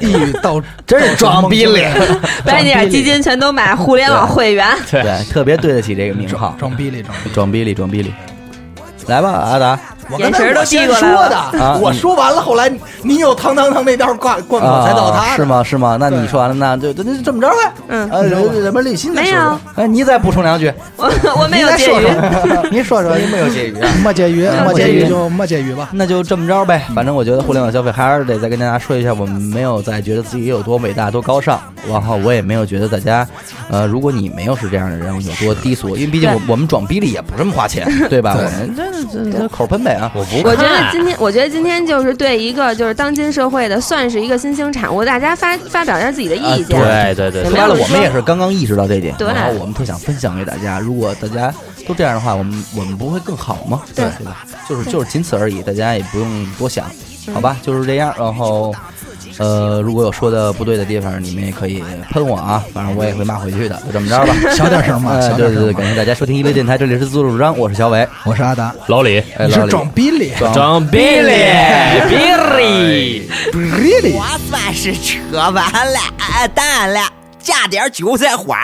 [0.00, 1.92] 一语到真是装逼脸，
[2.44, 4.66] 把你点基金全都买互联网会员。
[4.90, 7.30] 对对，特别对得起这个名号，装逼里装逼。
[7.30, 8.14] 装逼里装逼脸。
[9.08, 9.78] 来吧，阿达
[10.18, 12.70] 眼神儿都才我先递过来了说的，啊 我说完了，后来
[13.02, 15.44] 你又堂堂堂那道贯贯口才到他是？
[15.44, 15.62] 吗？
[15.64, 15.96] 是吗？
[15.98, 17.72] 那你说完了，那就那就这么着呗。
[17.88, 21.10] 嗯呃，什么绿心再说说没有哎，你再补充两句， 我
[21.40, 23.88] 我没有你再说介于，说， 你说说，你没有结语啊？
[24.04, 25.90] 没结余，没结结语语就没结余吧。
[25.92, 26.82] 那就这么着呗。
[26.94, 33.26] 反正我觉得互联网消费还是得再跟大家说一下，我们没有再觉得自己有多伟大、多高尚，然后我也没有觉得大家，
[33.70, 38.36] 呃，如果你没有是这样的人，有多低俗，因为毕竟我我们装逼里也不这么花钱，对吧？
[38.36, 40.10] 我们这这这口喷呗啊！
[40.14, 46.78] 我不我觉得今天，我觉得今天就是对一个就是当今社会的，算是一个新兴产物，大家发发表一下自己的意见。
[46.80, 50.78] 对对对说白了，我们也是刚刚意识到这点，然后我们特想分享给大家。
[50.78, 51.52] 如果大家
[51.86, 53.82] 都这样的话，我们我们不会更好吗？
[53.94, 54.44] 对对吧？
[54.68, 56.84] 就是就是仅此而已，大家也不用多想，
[57.32, 57.56] 好吧？
[57.62, 58.14] 就是这样。
[58.18, 58.74] 然后，
[59.38, 64.34] 呃，如果有说的不对的地方，你们也可以喷我啊，反正我也会骂回去的，就这么着吧。
[64.54, 65.86] 小点声嘛，对对对，感。
[65.88, 71.32] 谢大家收听一乐电台，这里是自作主张，我是小伟，我是阿达，老李哎，你是老李装逼哩，装装逼哩，
[72.08, 72.16] 逼
[72.56, 73.30] 哩。
[73.52, 73.58] 逼
[74.02, 74.14] 哩。
[74.14, 77.00] 我算是扯完了，啊当然了，
[77.38, 78.56] 加点韭菜花。